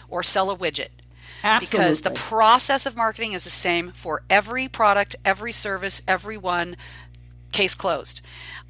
[0.09, 0.89] or sell a widget.
[1.59, 6.75] Because the process of marketing is the same for every product, every service, everyone.
[7.51, 8.21] Case closed.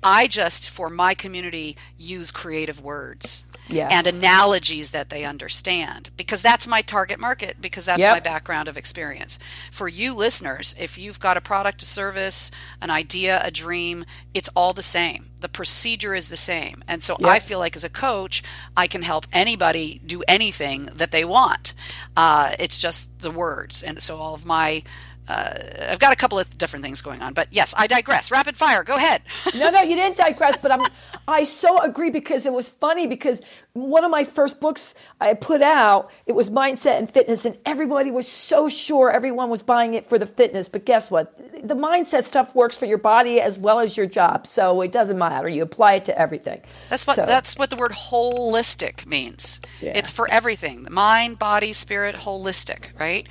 [0.04, 3.92] I just, for my community, use creative words Yes.
[3.92, 8.12] and analogies that they understand because that's my target market, because that's Yep.
[8.12, 9.40] my background of experience.
[9.72, 14.50] For you listeners, if you've got a product, a service, an idea, a dream, it's
[14.56, 15.32] all the same.
[15.40, 16.84] The procedure is the same.
[16.88, 18.44] And so I feel like as a coach,
[18.78, 21.74] I can help anybody do anything that they want.
[22.16, 23.82] Uh, it's just the words.
[23.82, 24.84] And so all of my
[25.28, 25.54] uh,
[25.90, 28.32] I've got a couple of different things going on, but yes, I digress.
[28.32, 29.22] Rapid fire, go ahead.
[29.56, 30.82] no, no, you didn't digress, but I'm,
[31.28, 33.42] I so agree because it was funny because
[33.74, 38.12] one of my first books I put out, it was mindset and fitness, and everybody
[38.12, 40.68] was so sure everyone was buying it for the fitness.
[40.68, 41.36] But guess what?
[41.68, 45.18] The mindset stuff works for your body as well as your job, so it doesn't
[45.18, 45.50] matter.
[45.50, 46.62] You apply it to everything.
[46.90, 49.60] That's what So- that's what the word holistic means.
[49.82, 49.92] Yeah.
[49.96, 50.84] It's for everything.
[50.84, 53.28] The mind, body, spirit, holistic, right?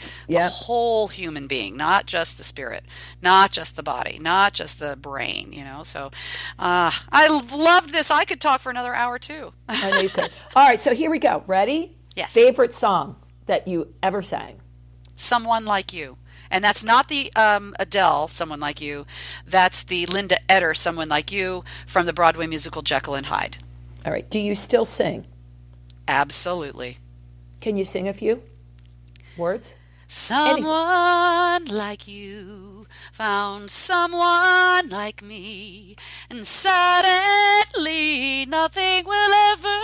[0.49, 2.85] The whole human being, not just the spirit,
[3.23, 5.83] not just the body, not just the brain, you know.
[5.85, 6.11] So
[6.59, 7.29] uh, I
[7.85, 8.11] loved this.
[8.11, 9.53] I could talk for another hour too.
[9.69, 10.31] I know you could.
[10.57, 11.45] All right, so here we go.
[11.47, 11.97] Ready?
[12.17, 12.33] Yes.
[12.33, 13.17] Favorite song
[13.47, 14.61] that you ever sang?
[15.17, 16.17] Someone like you.
[16.51, 19.07] And that's not the um, Adele, someone like you.
[19.47, 23.59] That's the Linda Eder, someone like you, from the Broadway musical Jekyll and Hyde.
[24.05, 24.29] All right.
[24.29, 25.27] Do you still sing?
[26.07, 26.99] Absolutely.
[27.61, 28.43] Can you sing a few
[29.37, 29.75] words?
[30.07, 32.74] Someone like you
[33.13, 35.97] found someone like me,
[36.31, 39.81] and suddenly nothing will ever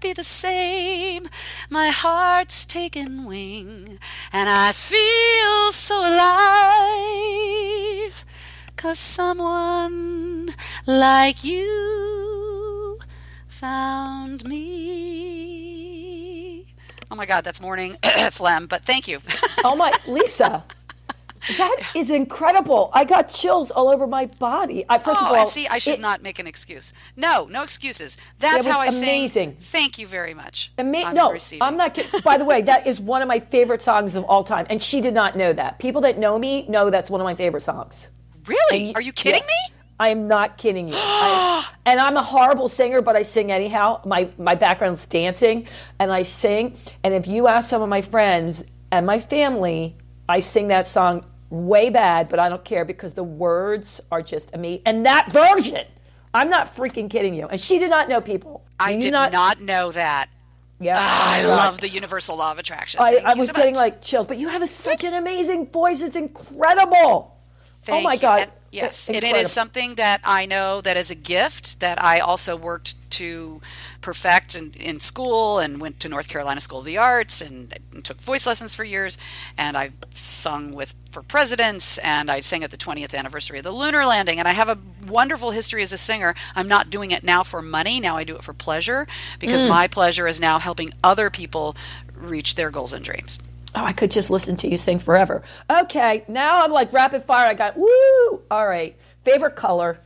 [0.00, 1.28] be the same.
[1.70, 3.98] My heart's taken wing,
[4.32, 6.54] and I feel so alive.
[8.76, 10.50] Cause someone
[10.86, 12.98] like you
[13.48, 15.54] found me.
[17.10, 17.96] Oh my God, that's morning
[18.30, 19.20] phlegm, but thank you.
[19.64, 20.64] Oh my, Lisa.
[21.58, 22.90] That is incredible.
[22.92, 24.84] I got chills all over my body.
[24.88, 26.92] I, first oh, of all, see, I should it- not make an excuse.
[27.16, 28.16] No, no excuses.
[28.38, 29.28] That's That how I amazing.
[29.28, 29.56] sing.
[29.58, 30.72] Thank you very much.
[30.78, 31.62] Ama- I'm no, receiving.
[31.62, 32.20] I'm not kidding.
[32.22, 35.00] By the way, that is one of my favorite songs of all time, and she
[35.00, 35.78] did not know that.
[35.78, 38.08] People that know me know that's one of my favorite songs.
[38.46, 38.88] Really?
[38.88, 39.46] And Are you kidding yeah.
[39.46, 39.74] me?
[40.00, 40.94] I am not kidding you.
[40.96, 44.00] I- and I'm a horrible singer, but I sing anyhow.
[44.04, 45.68] My my background's dancing,
[45.98, 46.76] and I sing.
[47.02, 49.96] And if you ask some of my friends and my family,
[50.28, 51.24] I sing that song
[51.54, 54.82] way bad, but I don't care because the words are just me.
[54.84, 55.86] And that version,
[56.32, 57.46] I'm not freaking kidding you.
[57.46, 58.64] And she did not know people.
[58.78, 60.28] I you did not, know that.
[60.80, 63.00] Yeah, Ah, I Oh love the universal law of attraction.
[63.00, 63.80] I, I was so getting much.
[63.80, 66.02] like chills, but you have a, such an amazing voice.
[66.02, 67.36] It's incredible.
[67.82, 68.20] Thank oh my you.
[68.20, 68.40] God.
[68.40, 72.18] And yes, and it is something that I know that is a gift that I
[72.18, 73.60] also worked to
[74.04, 78.04] perfect in, in school and went to North Carolina School of the Arts and, and
[78.04, 79.16] took voice lessons for years.
[79.56, 83.72] And I've sung with for presidents and I sang at the 20th anniversary of the
[83.72, 84.38] lunar landing.
[84.38, 84.76] And I have a
[85.08, 86.34] wonderful history as a singer.
[86.54, 87.98] I'm not doing it now for money.
[87.98, 89.06] Now I do it for pleasure
[89.38, 89.70] because Mm.
[89.70, 91.74] my pleasure is now helping other people
[92.14, 93.38] reach their goals and dreams.
[93.74, 95.42] Oh, I could just listen to you sing forever.
[95.70, 97.48] Okay, now I'm like rapid fire.
[97.48, 98.42] I got woo.
[98.50, 98.94] All right.
[99.22, 99.98] Favorite color?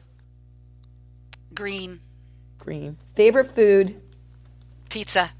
[1.53, 1.99] Green,
[2.69, 2.99] Green.
[3.15, 3.95] Favorite food?
[4.91, 5.31] pizza,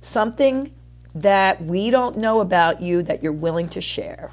[0.00, 0.72] Something
[1.14, 4.32] that we don't know about you that you're willing to share.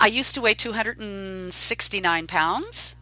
[0.00, 2.96] I used to weigh 269 pounds.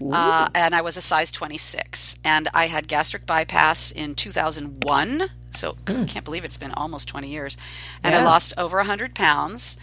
[0.00, 2.18] Uh, and I was a size 26.
[2.24, 5.24] And I had gastric bypass in 2001.
[5.52, 7.56] So I can't believe it's been almost 20 years.
[8.04, 8.26] And I Hmm.
[8.26, 9.76] Lost over 100 pounds.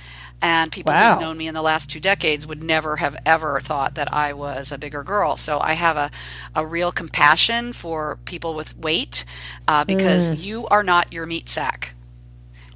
[0.44, 1.14] And people Wow.
[1.14, 4.34] who've known me in the last two decades would never have ever thought that I
[4.34, 5.38] was a bigger girl.
[5.38, 6.12] So I have a,
[6.54, 9.24] a real compassion for people with weight
[9.70, 10.36] uh, because Hmm.
[10.38, 11.96] you are not your meat sack.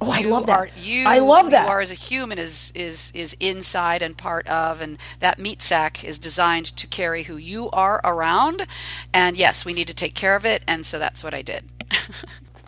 [0.00, 0.56] Oh, I love that.
[0.58, 1.64] Are, you, I love that.
[1.64, 5.60] You are as a human is is is inside and part of, and that meat
[5.60, 8.64] sack is designed to carry who you are around.
[9.12, 11.64] And yes, we need to take care of it, and so that's what I did.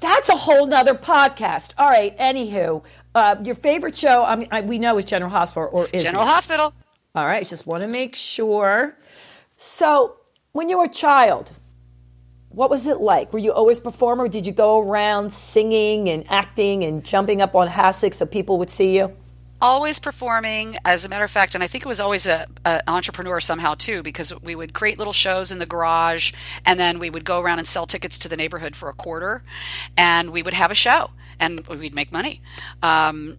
[0.01, 1.75] That's a whole nother podcast.
[1.77, 2.17] All right.
[2.17, 2.83] Anywho,
[3.15, 6.27] uh, your favorite show, I mean, I, we know is General Hospital or is General
[6.27, 6.75] Hospital.
[7.15, 7.47] All right.
[7.47, 8.97] Just want to make sure.
[9.57, 10.17] So,
[10.53, 11.53] when you were a child,
[12.51, 13.33] what was it like?
[13.33, 14.29] Were you always a performer?
[14.29, 18.71] Did you go around singing and acting and jumping up on hassocks so people would
[18.71, 19.17] see you?
[19.61, 22.81] Always performing as a matter of fact and i think it was always a, an
[22.87, 26.33] entrepreneur somehow too because we would create little shows in the garage
[26.65, 29.43] and then we would go around and sell tickets to the neighborhood for a quarter
[29.97, 32.41] and we would have a show and we'd make money
[32.83, 33.39] um,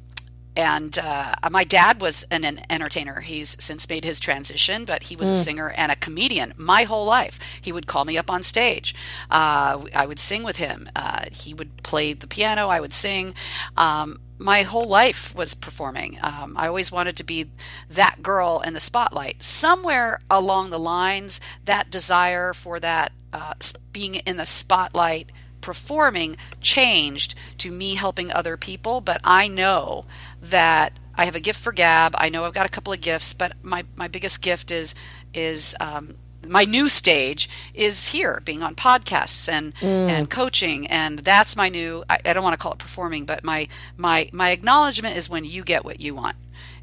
[0.55, 3.21] and uh, my dad was an, an, entertainer.
[3.21, 7.05] He's since made his transition, but he was a singer and a comedian my whole
[7.05, 7.39] life.
[7.61, 8.93] He would call me up on stage.
[9.29, 10.89] Uh, I would sing with him.
[10.95, 12.67] Uh, he would play the piano.
[12.67, 13.33] I would sing.
[13.77, 16.17] Um, my whole life was performing.
[16.21, 17.51] Um, I always wanted to be
[17.89, 19.43] that girl in the spotlight.
[19.43, 23.53] Somewhere along the lines, that desire for that uh,
[23.93, 25.31] being in the spotlight
[25.61, 28.99] performing changed to me helping other people.
[28.99, 30.05] But I know
[30.41, 32.15] that I have a gift for gab.
[32.17, 34.95] I know I've got a couple of gifts, but my, my biggest gift is
[35.35, 36.15] is um,
[36.47, 42.03] my new stage is here being on podcasts and and coaching and that's my new
[42.09, 43.67] I, I don't want to call it performing but my
[43.97, 46.35] my my acknowledgement is when you get what you want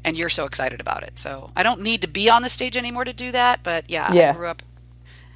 [0.03, 2.77] and you're so excited about it so i don't need to be on the stage
[2.77, 4.29] anymore to do that but yeah, Yeah.
[4.31, 4.61] i grew up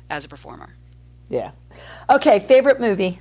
[0.09, 0.75] as a performer
[1.29, 1.51] Yeah.
[2.09, 2.39] Okay.
[2.39, 3.19] Favorite movie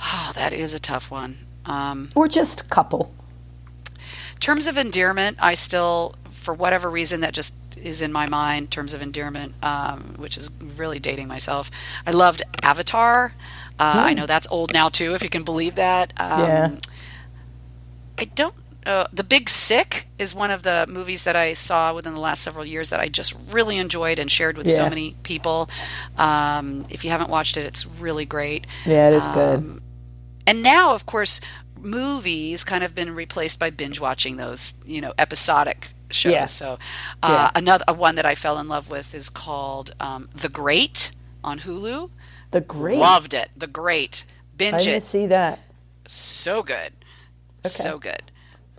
[0.00, 1.36] oh that is a tough one
[1.66, 3.14] um, or just couple?
[4.40, 8.64] terms of endearment, I still, for whatever reason, that just is in my mind.
[8.64, 11.70] in Terms of endearment, um, which is really dating myself.
[12.06, 13.34] I loved Avatar.
[13.78, 16.12] Uh, I know that's old now too, if you can believe that.
[16.16, 16.70] Um, Yeah.
[18.18, 18.54] I don't.
[18.86, 22.42] Uh, the Big Sick is one of the movies that I saw within the last
[22.42, 25.68] several years that I just really enjoyed and shared with so many people.
[26.16, 28.66] Um, if you haven't watched it, it's really great.
[28.86, 29.82] Yeah, it is Um, good.
[30.46, 31.40] and now of course
[31.80, 36.46] movies kind of been replaced by binge watching those you know episodic shows Yeah.
[36.46, 36.78] so
[37.22, 37.50] uh, Yeah.
[37.54, 41.12] another uh, one that i fell in love with is called um, the great
[41.44, 42.10] on hulu
[42.50, 42.98] The Great.
[42.98, 45.60] loved it the great I binge didn't it see that.
[46.06, 46.92] so good
[47.64, 48.22] so good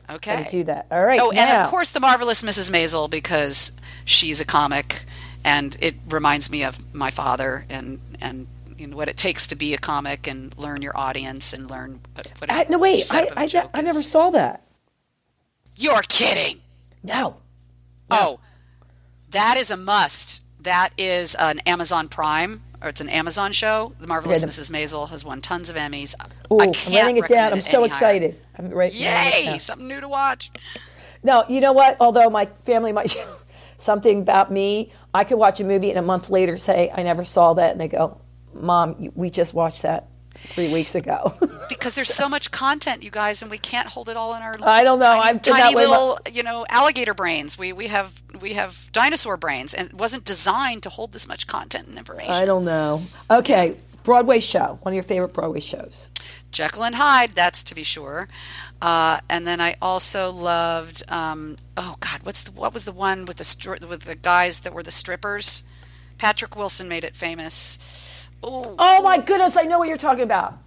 [0.09, 0.87] okay do that.
[0.91, 1.19] All right.
[1.21, 3.71] oh and of course the marvelous mrs maisel because
[4.05, 5.05] she's a comic
[5.43, 9.55] and it reminds me of my father and and you know, what it takes to
[9.55, 13.05] be a comic and learn your audience and learn what, what I, no, wait.
[13.13, 14.63] I, I, joke I never saw that.
[15.75, 16.61] You're kidding.
[17.03, 17.37] No.
[18.11, 18.39] Oh,
[19.29, 20.41] that is a must.
[20.61, 23.93] That is an Amazon Prime, or it's an Amazon show.
[23.99, 24.71] The Marvelous Okay, the- Mrs.
[24.71, 26.15] Maisel has won tons of Emmys.
[26.51, 27.53] Ooh, I I'm can't writing it down.
[27.53, 28.15] I'm so any higher.
[28.15, 28.41] excited.
[28.57, 29.57] I'm writing Yay!
[29.59, 30.51] Something new to watch.
[31.23, 31.95] No, you know what?
[32.01, 33.15] Although my family might
[33.77, 37.23] something about me, I could watch a movie and a month later say I never
[37.23, 38.19] saw that, and they go,
[38.53, 41.33] "Mom, we just watched that three weeks ago."
[41.69, 44.55] Because there's so much content, you guys, and we can't hold it all in our.
[44.63, 45.21] I don't know.
[45.21, 47.59] Tiny, been tiny way my- little, you know, alligator brains.
[47.59, 51.45] We we have we have dinosaur brains, and it wasn't designed to hold this much
[51.45, 52.33] content and information.
[52.33, 53.03] I don't know.
[53.29, 54.79] Okay, Broadway show.
[54.81, 56.09] One of your favorite Broadway shows.
[56.51, 58.27] Jekyll and Hyde, that's to be sure.
[58.81, 63.25] Uh, and then I also loved, um, oh God, what's the, what was the one
[63.25, 65.61] with the stri- with the guys that were the strippers?
[66.17, 67.77] Patrick Wilson made it famous.
[68.43, 70.57] Oh, Oh my goodness, I know what you're talking about.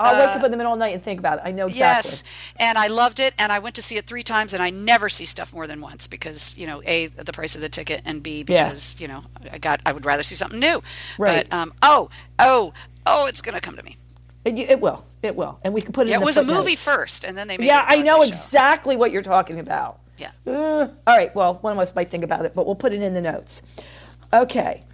[0.00, 1.42] I'll wake up in the middle of the night and think about it.
[1.44, 2.08] I know exactly.
[2.10, 2.22] yes,
[2.56, 5.08] and I loved it, and I went to see it three times, and I never
[5.08, 8.22] see stuff more than once because you know, a the price of the ticket, and
[8.22, 8.64] b Yeah.
[8.66, 10.82] because you know, I got I would rather see something new.
[11.18, 11.48] Right.
[11.50, 12.72] But um, oh oh
[13.06, 13.96] oh, it's gonna come to me.
[14.44, 15.04] It, it will.
[15.20, 15.58] It will.
[15.64, 17.66] And we can put it Yeah, it was a movie first, and then they made
[17.66, 18.28] Yeah, I know Broadway show.
[18.28, 19.98] exactly what you're talking about.
[20.16, 20.30] Yeah.
[20.46, 23.02] Uh, all right, well, one of us might think about it, but we'll put it
[23.02, 23.62] in the notes.
[24.32, 24.84] Okay.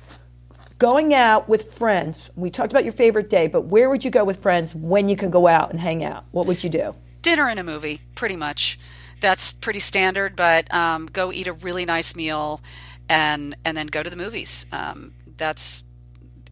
[0.85, 2.31] Going out with friends.
[2.37, 5.17] We talked about your favorite day, but where would you go with friends when you
[5.17, 6.25] can go out and hang out?
[6.31, 6.95] What would you do?
[7.25, 8.79] dinner and a movie, pretty much.
[9.21, 10.37] That's pretty standard.
[10.37, 12.61] But um, go eat a really nice meal,
[13.09, 14.67] and and then go to the movies.
[14.71, 15.83] Um, that's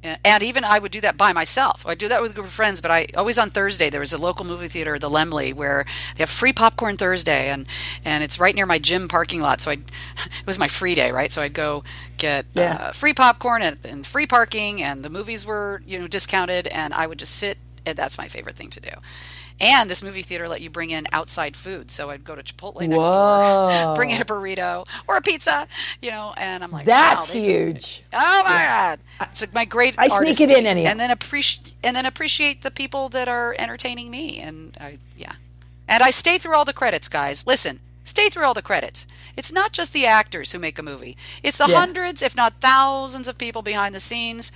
[0.02, 1.86] and even I would do that by myself.
[1.86, 4.12] I do that with a group of friends, but I always on Thursday there was
[4.12, 5.84] a local movie theater, the Laemmle, where
[6.16, 7.66] they have free popcorn Thursday, and
[8.04, 9.60] and it's right near my gym parking lot.
[9.60, 9.74] So I,
[10.40, 11.30] it was my free day, right?
[11.32, 11.84] So I'd go
[12.16, 12.74] get Yeah.
[12.74, 16.92] uh, free popcorn and, and free parking, and the movies were you know discounted, and
[16.94, 17.58] I would just sit.
[17.84, 18.90] And that's my favorite thing to do.
[19.60, 21.90] And this movie theater let you bring in outside food.
[21.90, 23.84] So I'd go to Chipotle next Whoa.
[23.86, 25.68] door, bring in a burrito or a pizza,
[26.00, 28.02] you know, and I'm like, That's wow, just- huge.
[28.12, 28.98] oh my god,
[29.30, 29.94] it's like my great.
[29.98, 30.90] I sneak it in anyhow.
[30.90, 35.34] and then appreciate and then appreciate the people that are entertaining me, and I yeah,
[35.88, 37.46] and I stay through all the credits, guys.
[37.46, 39.06] Listen, stay through all the credits.
[39.36, 41.78] It's not just the actors who make a movie; it's the Yeah.
[41.78, 44.50] hundreds, if not thousands, of people behind the scenes.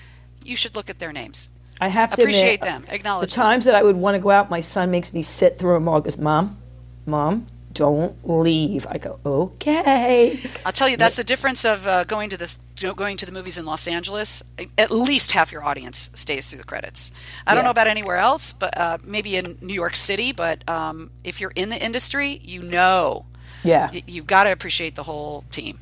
[0.45, 1.49] You should look at their names.
[1.81, 2.85] I have to Appreciate admit, them.
[2.91, 3.43] Acknowledge the them.
[3.45, 4.49] times that I would want to go out.
[4.51, 6.01] My son makes me sit through them all.
[6.01, 6.57] Goes, Mom,
[7.05, 8.87] Mom, don't leave.
[8.89, 10.41] I go, okay.
[10.65, 12.57] I'll tell you that's the difference of uh, going to the
[12.95, 14.43] going to the movies in Los Angeles.
[14.79, 17.11] At least half your audience stays through the credits.
[17.47, 20.33] I don't know about anywhere else, but uh, maybe in New York City.
[20.33, 23.27] But um, if you're in the industry, you know
[23.63, 25.79] Yeah, y- you've got to appreciate the whole team.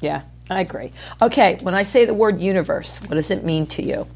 [0.00, 0.92] yeah, I agree.
[1.20, 4.06] Okay, when I say the word universe, what does it mean to you?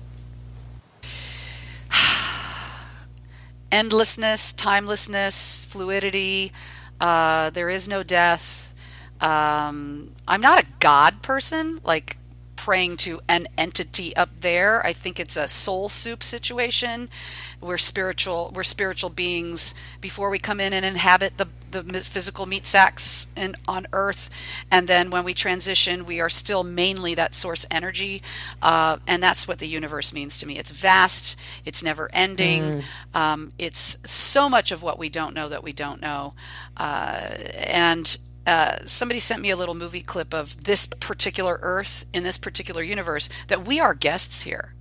[3.72, 6.52] Endlessness, timelessness, fluidity.
[7.00, 8.74] Uh, there is no death.
[9.20, 12.16] Um, I'm not a God person, like
[12.64, 14.84] praying to an entity up there.
[14.84, 17.08] I think it's a soul soup situation.
[17.58, 18.52] We're spiritual.
[18.54, 23.54] We're spiritual beings before we come in and inhabit the the physical meat sacks in,
[23.68, 24.28] on Earth,
[24.72, 28.22] and then when we transition, we are still mainly that source energy,
[28.60, 30.58] uh, and that's what the universe means to me.
[30.58, 31.38] It's vast.
[31.64, 32.62] It's never ending.
[33.14, 36.34] Um, it's so much of what we don't know that we don't know,
[36.76, 38.18] uh, and
[38.50, 42.82] uh, somebody sent me a little movie clip of this particular Earth in this particular
[42.82, 44.74] universe that we are guests here,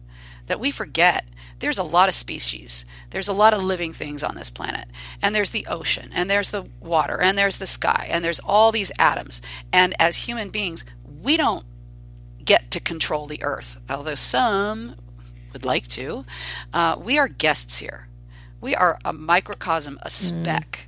[0.47, 1.25] that we forget.
[1.59, 2.83] There's a lot of species.
[3.11, 4.87] There's a lot of living things on this planet.
[5.21, 8.71] And there's the ocean, and there's the water, and there's the sky, and there's all
[8.71, 9.39] these atoms.
[9.71, 10.83] And as human beings,
[11.21, 11.65] we don't
[12.43, 14.95] get to control the earth, although some
[15.53, 16.25] would like to.
[16.73, 18.07] Uh, we are guests here.
[18.61, 20.87] We are a microcosm, a speck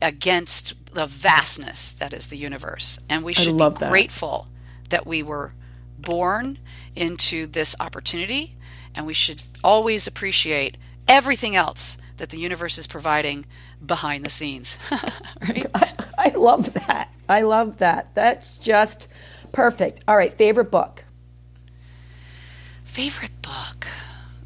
[0.00, 3.00] against the vastness that is the universe.
[3.08, 3.88] And we should be that.
[3.90, 4.48] grateful
[4.88, 5.52] that we were
[5.98, 6.58] born
[6.94, 8.56] into this opportunity,
[8.94, 10.76] and we should always appreciate
[11.08, 13.46] everything else that the universe is providing
[13.84, 14.76] behind the scenes.
[15.42, 15.66] right?
[16.18, 17.12] I love that.
[17.28, 18.14] I love that.
[18.14, 19.08] That's just
[19.52, 20.00] perfect.
[20.08, 21.04] All right, favorite book.
[22.84, 23.86] Favorite book?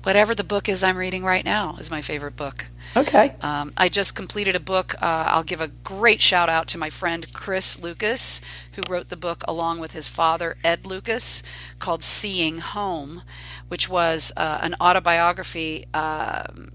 [0.03, 2.67] Whatever the book is I'm reading right now is my favorite book.
[2.97, 3.35] Okay.
[3.43, 4.95] Um, I just completed a book.
[4.95, 8.41] Uh, I'll give a great shout out to my friend Chris Lucas,
[8.73, 11.43] who wrote the book along with his father, Ed Lucas,
[11.79, 13.23] called Seeing Home,
[13.69, 16.73] which was uh, an autobiography um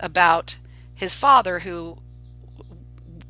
[0.00, 0.56] about
[0.94, 1.98] his father who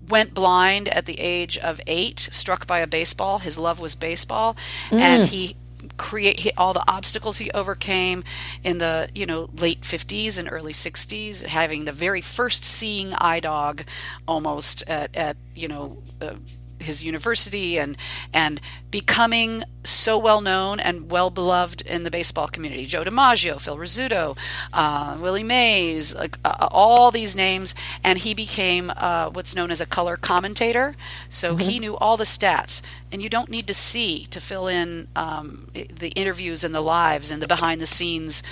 [0.08, 3.38] went blind at the age of eight, struck by a baseball.
[3.38, 4.56] His love was baseball,
[4.90, 5.56] and he
[6.02, 8.24] create all the obstacles he overcame
[8.64, 13.38] in the you know late 50s and early 60s having the very first seeing eye
[13.38, 13.84] dog
[14.26, 16.34] almost at, at you know uh,
[16.82, 17.96] his university and
[18.32, 18.60] and
[18.90, 22.86] becoming so well known and well beloved in the baseball community.
[22.86, 24.38] Joe DiMaggio, Phil Rizzuto,
[24.72, 27.74] uh, Willie Mays, like uh, all these names,
[28.04, 30.94] and he became uh, what's known as a color commentator.
[31.28, 35.08] So he knew all the stats, and you don't need to see to fill in
[35.16, 38.42] um, the interviews and the lives and the behind the scenes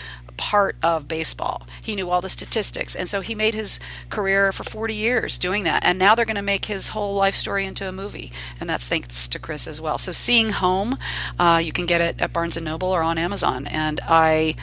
[0.41, 1.67] part of baseball.
[1.83, 2.97] He knew all the statistics.
[2.97, 3.79] And so he made his
[4.09, 5.85] career for 40 years doing that.
[5.85, 8.33] And now they're going to make his whole life story into a movie.
[8.59, 9.99] And that's thanks to Chris as well.
[9.99, 10.97] So Seeing Home,
[11.39, 13.67] uh, you can get it at Barnes & Noble or on Amazon.
[13.67, 14.57] And I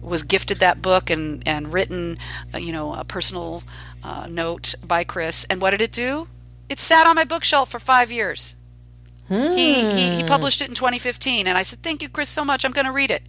[0.00, 2.16] was gifted that book and, and written,
[2.54, 3.62] uh, you know, a personal
[4.02, 5.44] uh, note by Chris.
[5.50, 6.26] And what did it do?
[6.70, 8.56] It sat on my bookshelf for five years.
[9.28, 12.64] He, he he published it in 2015, and I said, "Thank you, Chris, so much.
[12.64, 13.22] I'm going to read it."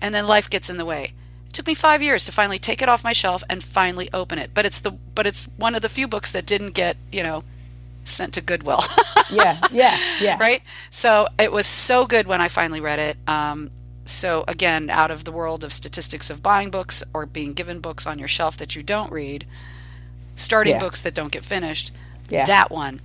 [0.00, 1.12] And then life gets in the way.
[1.56, 4.50] Took me five years to finally take it off my shelf and finally open it.
[4.52, 7.44] But it's the but it's one of the few books that didn't get you know
[8.04, 8.80] sent to Goodwill.
[9.30, 10.36] Yeah, yeah, yeah.
[10.38, 10.62] right?
[10.90, 13.16] So it was so good when I finally read it.
[13.26, 13.70] Um,
[14.04, 18.06] so again, out of the world of statistics of buying books or being given books
[18.06, 19.44] on your shelf that you don't read,
[20.36, 20.78] starting Yeah.
[20.78, 21.90] books that don't get finished,
[22.28, 22.44] Yeah.
[22.44, 23.00] that one,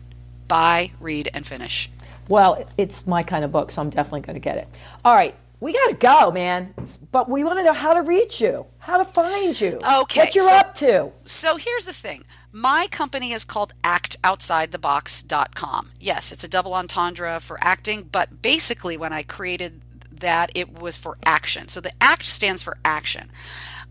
[0.47, 1.89] buy, read, and finish.
[2.27, 4.67] Well, it's my kind of book, so I'm definitely going to get it.
[5.03, 6.73] All right, we got to go, man.
[7.11, 10.35] But we want to know how to reach you, how to find you, Okay, what
[10.35, 11.11] you're so- up to.
[11.23, 12.25] So here's the thing.
[12.51, 15.91] My company is called actoutsidethebox.com.
[15.99, 19.81] Yes, it's a double entendre for acting, but basically when I created
[20.11, 21.67] that, it was for action.
[21.69, 23.31] So the ACT stands for action.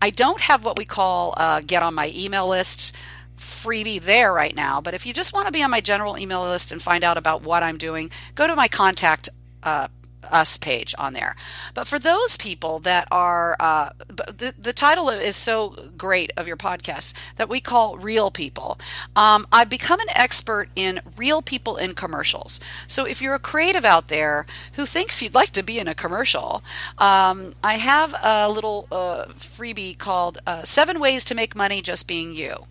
[0.01, 2.93] I don't have what we call uh, get on my email list
[3.37, 6.43] freebie there right now, but if you just want to be on my general email
[6.43, 9.29] list and find out about what I'm doing, go to my contact
[9.63, 9.87] uh,
[10.29, 11.35] us page on there.
[11.73, 16.57] But for those people that are, uh, the, the title is so great of your
[16.57, 18.79] podcast that we call Real People.
[19.15, 22.59] Um, I've become an expert in real people in commercials.
[22.87, 25.95] So if you're a creative out there who thinks you'd like to be in a
[25.95, 26.63] commercial,
[26.97, 32.07] um, I have a little uh, freebie called uh, Seven Ways to Make Money Just
[32.07, 32.65] Being You.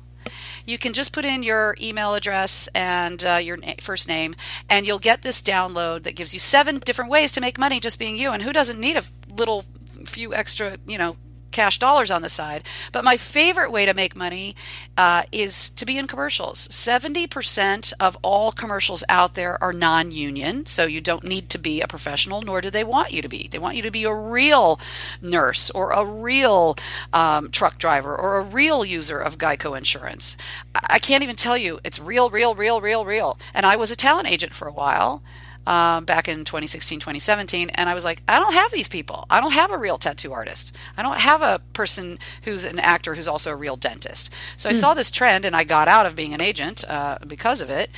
[0.66, 4.34] you can just put in your email address and uh, your na- first name,
[4.68, 7.98] and you'll get this download that gives you seven different ways to make money just
[7.98, 8.30] being you.
[8.32, 9.02] And who doesn't need a
[9.34, 9.64] little
[10.04, 11.16] few extra, you know,
[11.52, 12.64] cash dollars on the side.
[12.90, 14.56] But my favorite way to make money
[14.96, 16.68] uh, is to be in commercials.
[16.68, 21.80] 70% of all commercials out there are non union, so you don't need to be
[21.80, 23.48] a professional, nor do they want you to be.
[23.48, 24.80] They want you to be a real
[25.20, 26.76] nurse or a real
[27.12, 30.36] um, truck driver or a real user of Geico insurance.
[30.74, 33.38] I can't even tell you, it's real, real, real, real, real.
[33.54, 35.22] And I was a talent agent for a while
[35.66, 37.70] um, back in 2016, 2017.
[37.70, 39.26] And I was like, I don't have these people.
[39.30, 40.74] I don't have a real tattoo artist.
[40.96, 44.30] I don't have a person who's an actor who's also a real dentist.
[44.56, 44.76] So I mm.
[44.76, 47.90] saw this trend and I got out of being an agent uh, because of it.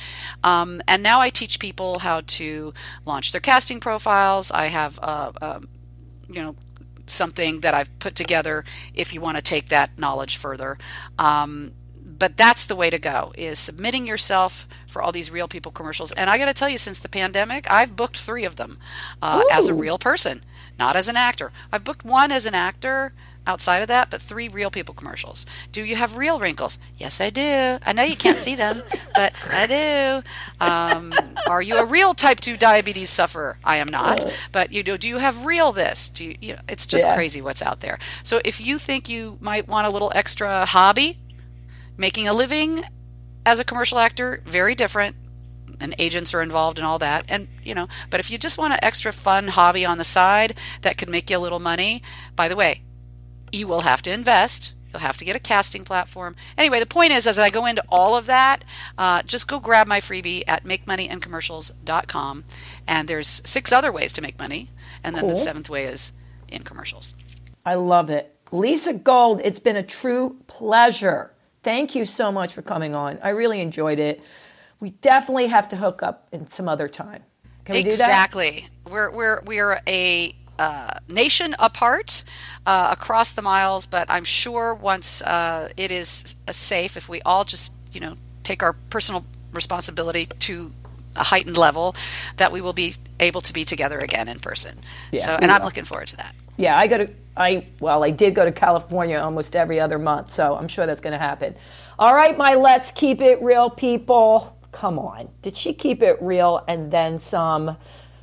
[0.43, 2.73] Um, and now I teach people how to
[3.05, 4.51] launch their casting profiles.
[4.51, 5.59] I have, uh, uh,
[6.27, 6.55] you know,
[7.07, 10.77] something that I've put together if you want to take that knowledge further.
[11.19, 11.73] Um,
[12.17, 16.11] but that's the way to go is submitting yourself for all these real people commercials.
[16.13, 18.77] And i got to tell you since the pandemic i've booked three of them
[19.21, 20.41] uh, as a real person
[20.77, 21.51] not as an actor.
[21.71, 23.13] I've booked one as an actor
[23.47, 25.45] outside of that but three real people commercials.
[25.71, 26.79] Do you have real wrinkles?
[26.97, 27.77] Yes i do.
[27.85, 28.81] I know you can't see them
[29.15, 30.65] but i do.
[30.65, 31.13] Um,
[31.47, 33.57] are you a real type 2 diabetes sufferer?
[33.63, 34.25] I am not.
[34.51, 36.09] But you do do you have real this?
[36.09, 37.15] Do you, you know, it's just yeah.
[37.15, 37.99] crazy what's out there.
[38.23, 41.17] So if you think you might want a little extra hobby
[41.97, 42.83] making a living
[43.45, 45.15] as a commercial actor very different
[45.79, 47.25] and agents are involved and all that.
[47.27, 50.57] And you know but if you just want an extra fun hobby on the side
[50.81, 52.01] that could make you a little money
[52.35, 52.81] by the way
[53.51, 54.73] you will have to invest.
[54.91, 56.35] You'll have to get a casting platform.
[56.57, 58.63] Anyway the point is as i go into all of that
[58.97, 62.43] uh, just go grab my freebie at makemoneyInCommercials.com
[62.87, 64.71] and there's six other ways to make money.
[65.03, 65.31] And then cool.
[65.31, 66.13] the seventh way is
[66.47, 67.13] in commercials.
[67.65, 68.35] I love it.
[68.51, 71.34] Lisa gold it's been a true pleasure
[71.65, 73.17] Thank you so much for coming on.
[73.23, 74.21] I really enjoyed it.
[74.79, 77.23] We definitely have to hook up in some other time.
[77.63, 77.91] Can we exactly.
[78.45, 78.57] do that?
[78.59, 78.91] Exactly.
[78.91, 82.21] We're we're we're a uh, nation apart
[82.67, 87.45] uh, across the miles, but I'm sure once uh, it is safe, if we all
[87.45, 88.13] just you know
[88.43, 90.71] take our personal responsibility to
[91.15, 91.95] a heightened level,
[92.37, 94.77] that we will be able to be together again in person.
[95.11, 96.35] Yeah, so, and I'm looking forward to that.
[96.57, 100.31] Yeah, I go to I well, I did go to California almost every other month,
[100.31, 101.55] so I'm sure that's going to happen.
[101.99, 104.57] All right, my let's keep it real people.
[104.71, 105.29] Come on.
[105.41, 107.77] Did she keep it real and then some?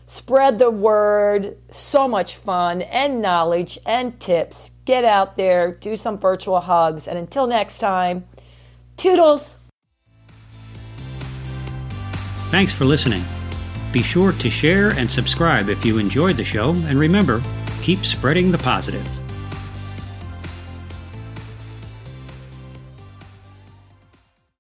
[0.07, 1.57] Spread the word.
[1.71, 4.73] So much fun and knowledge and tips.
[4.85, 8.25] Get out there, do some virtual hugs, and until next time,
[8.97, 9.57] toodles.
[12.51, 13.25] Thanks for listening.
[13.93, 17.43] Be sure to share and subscribe if you enjoyed the show, and remember,
[17.83, 19.22] keep spreading the positive.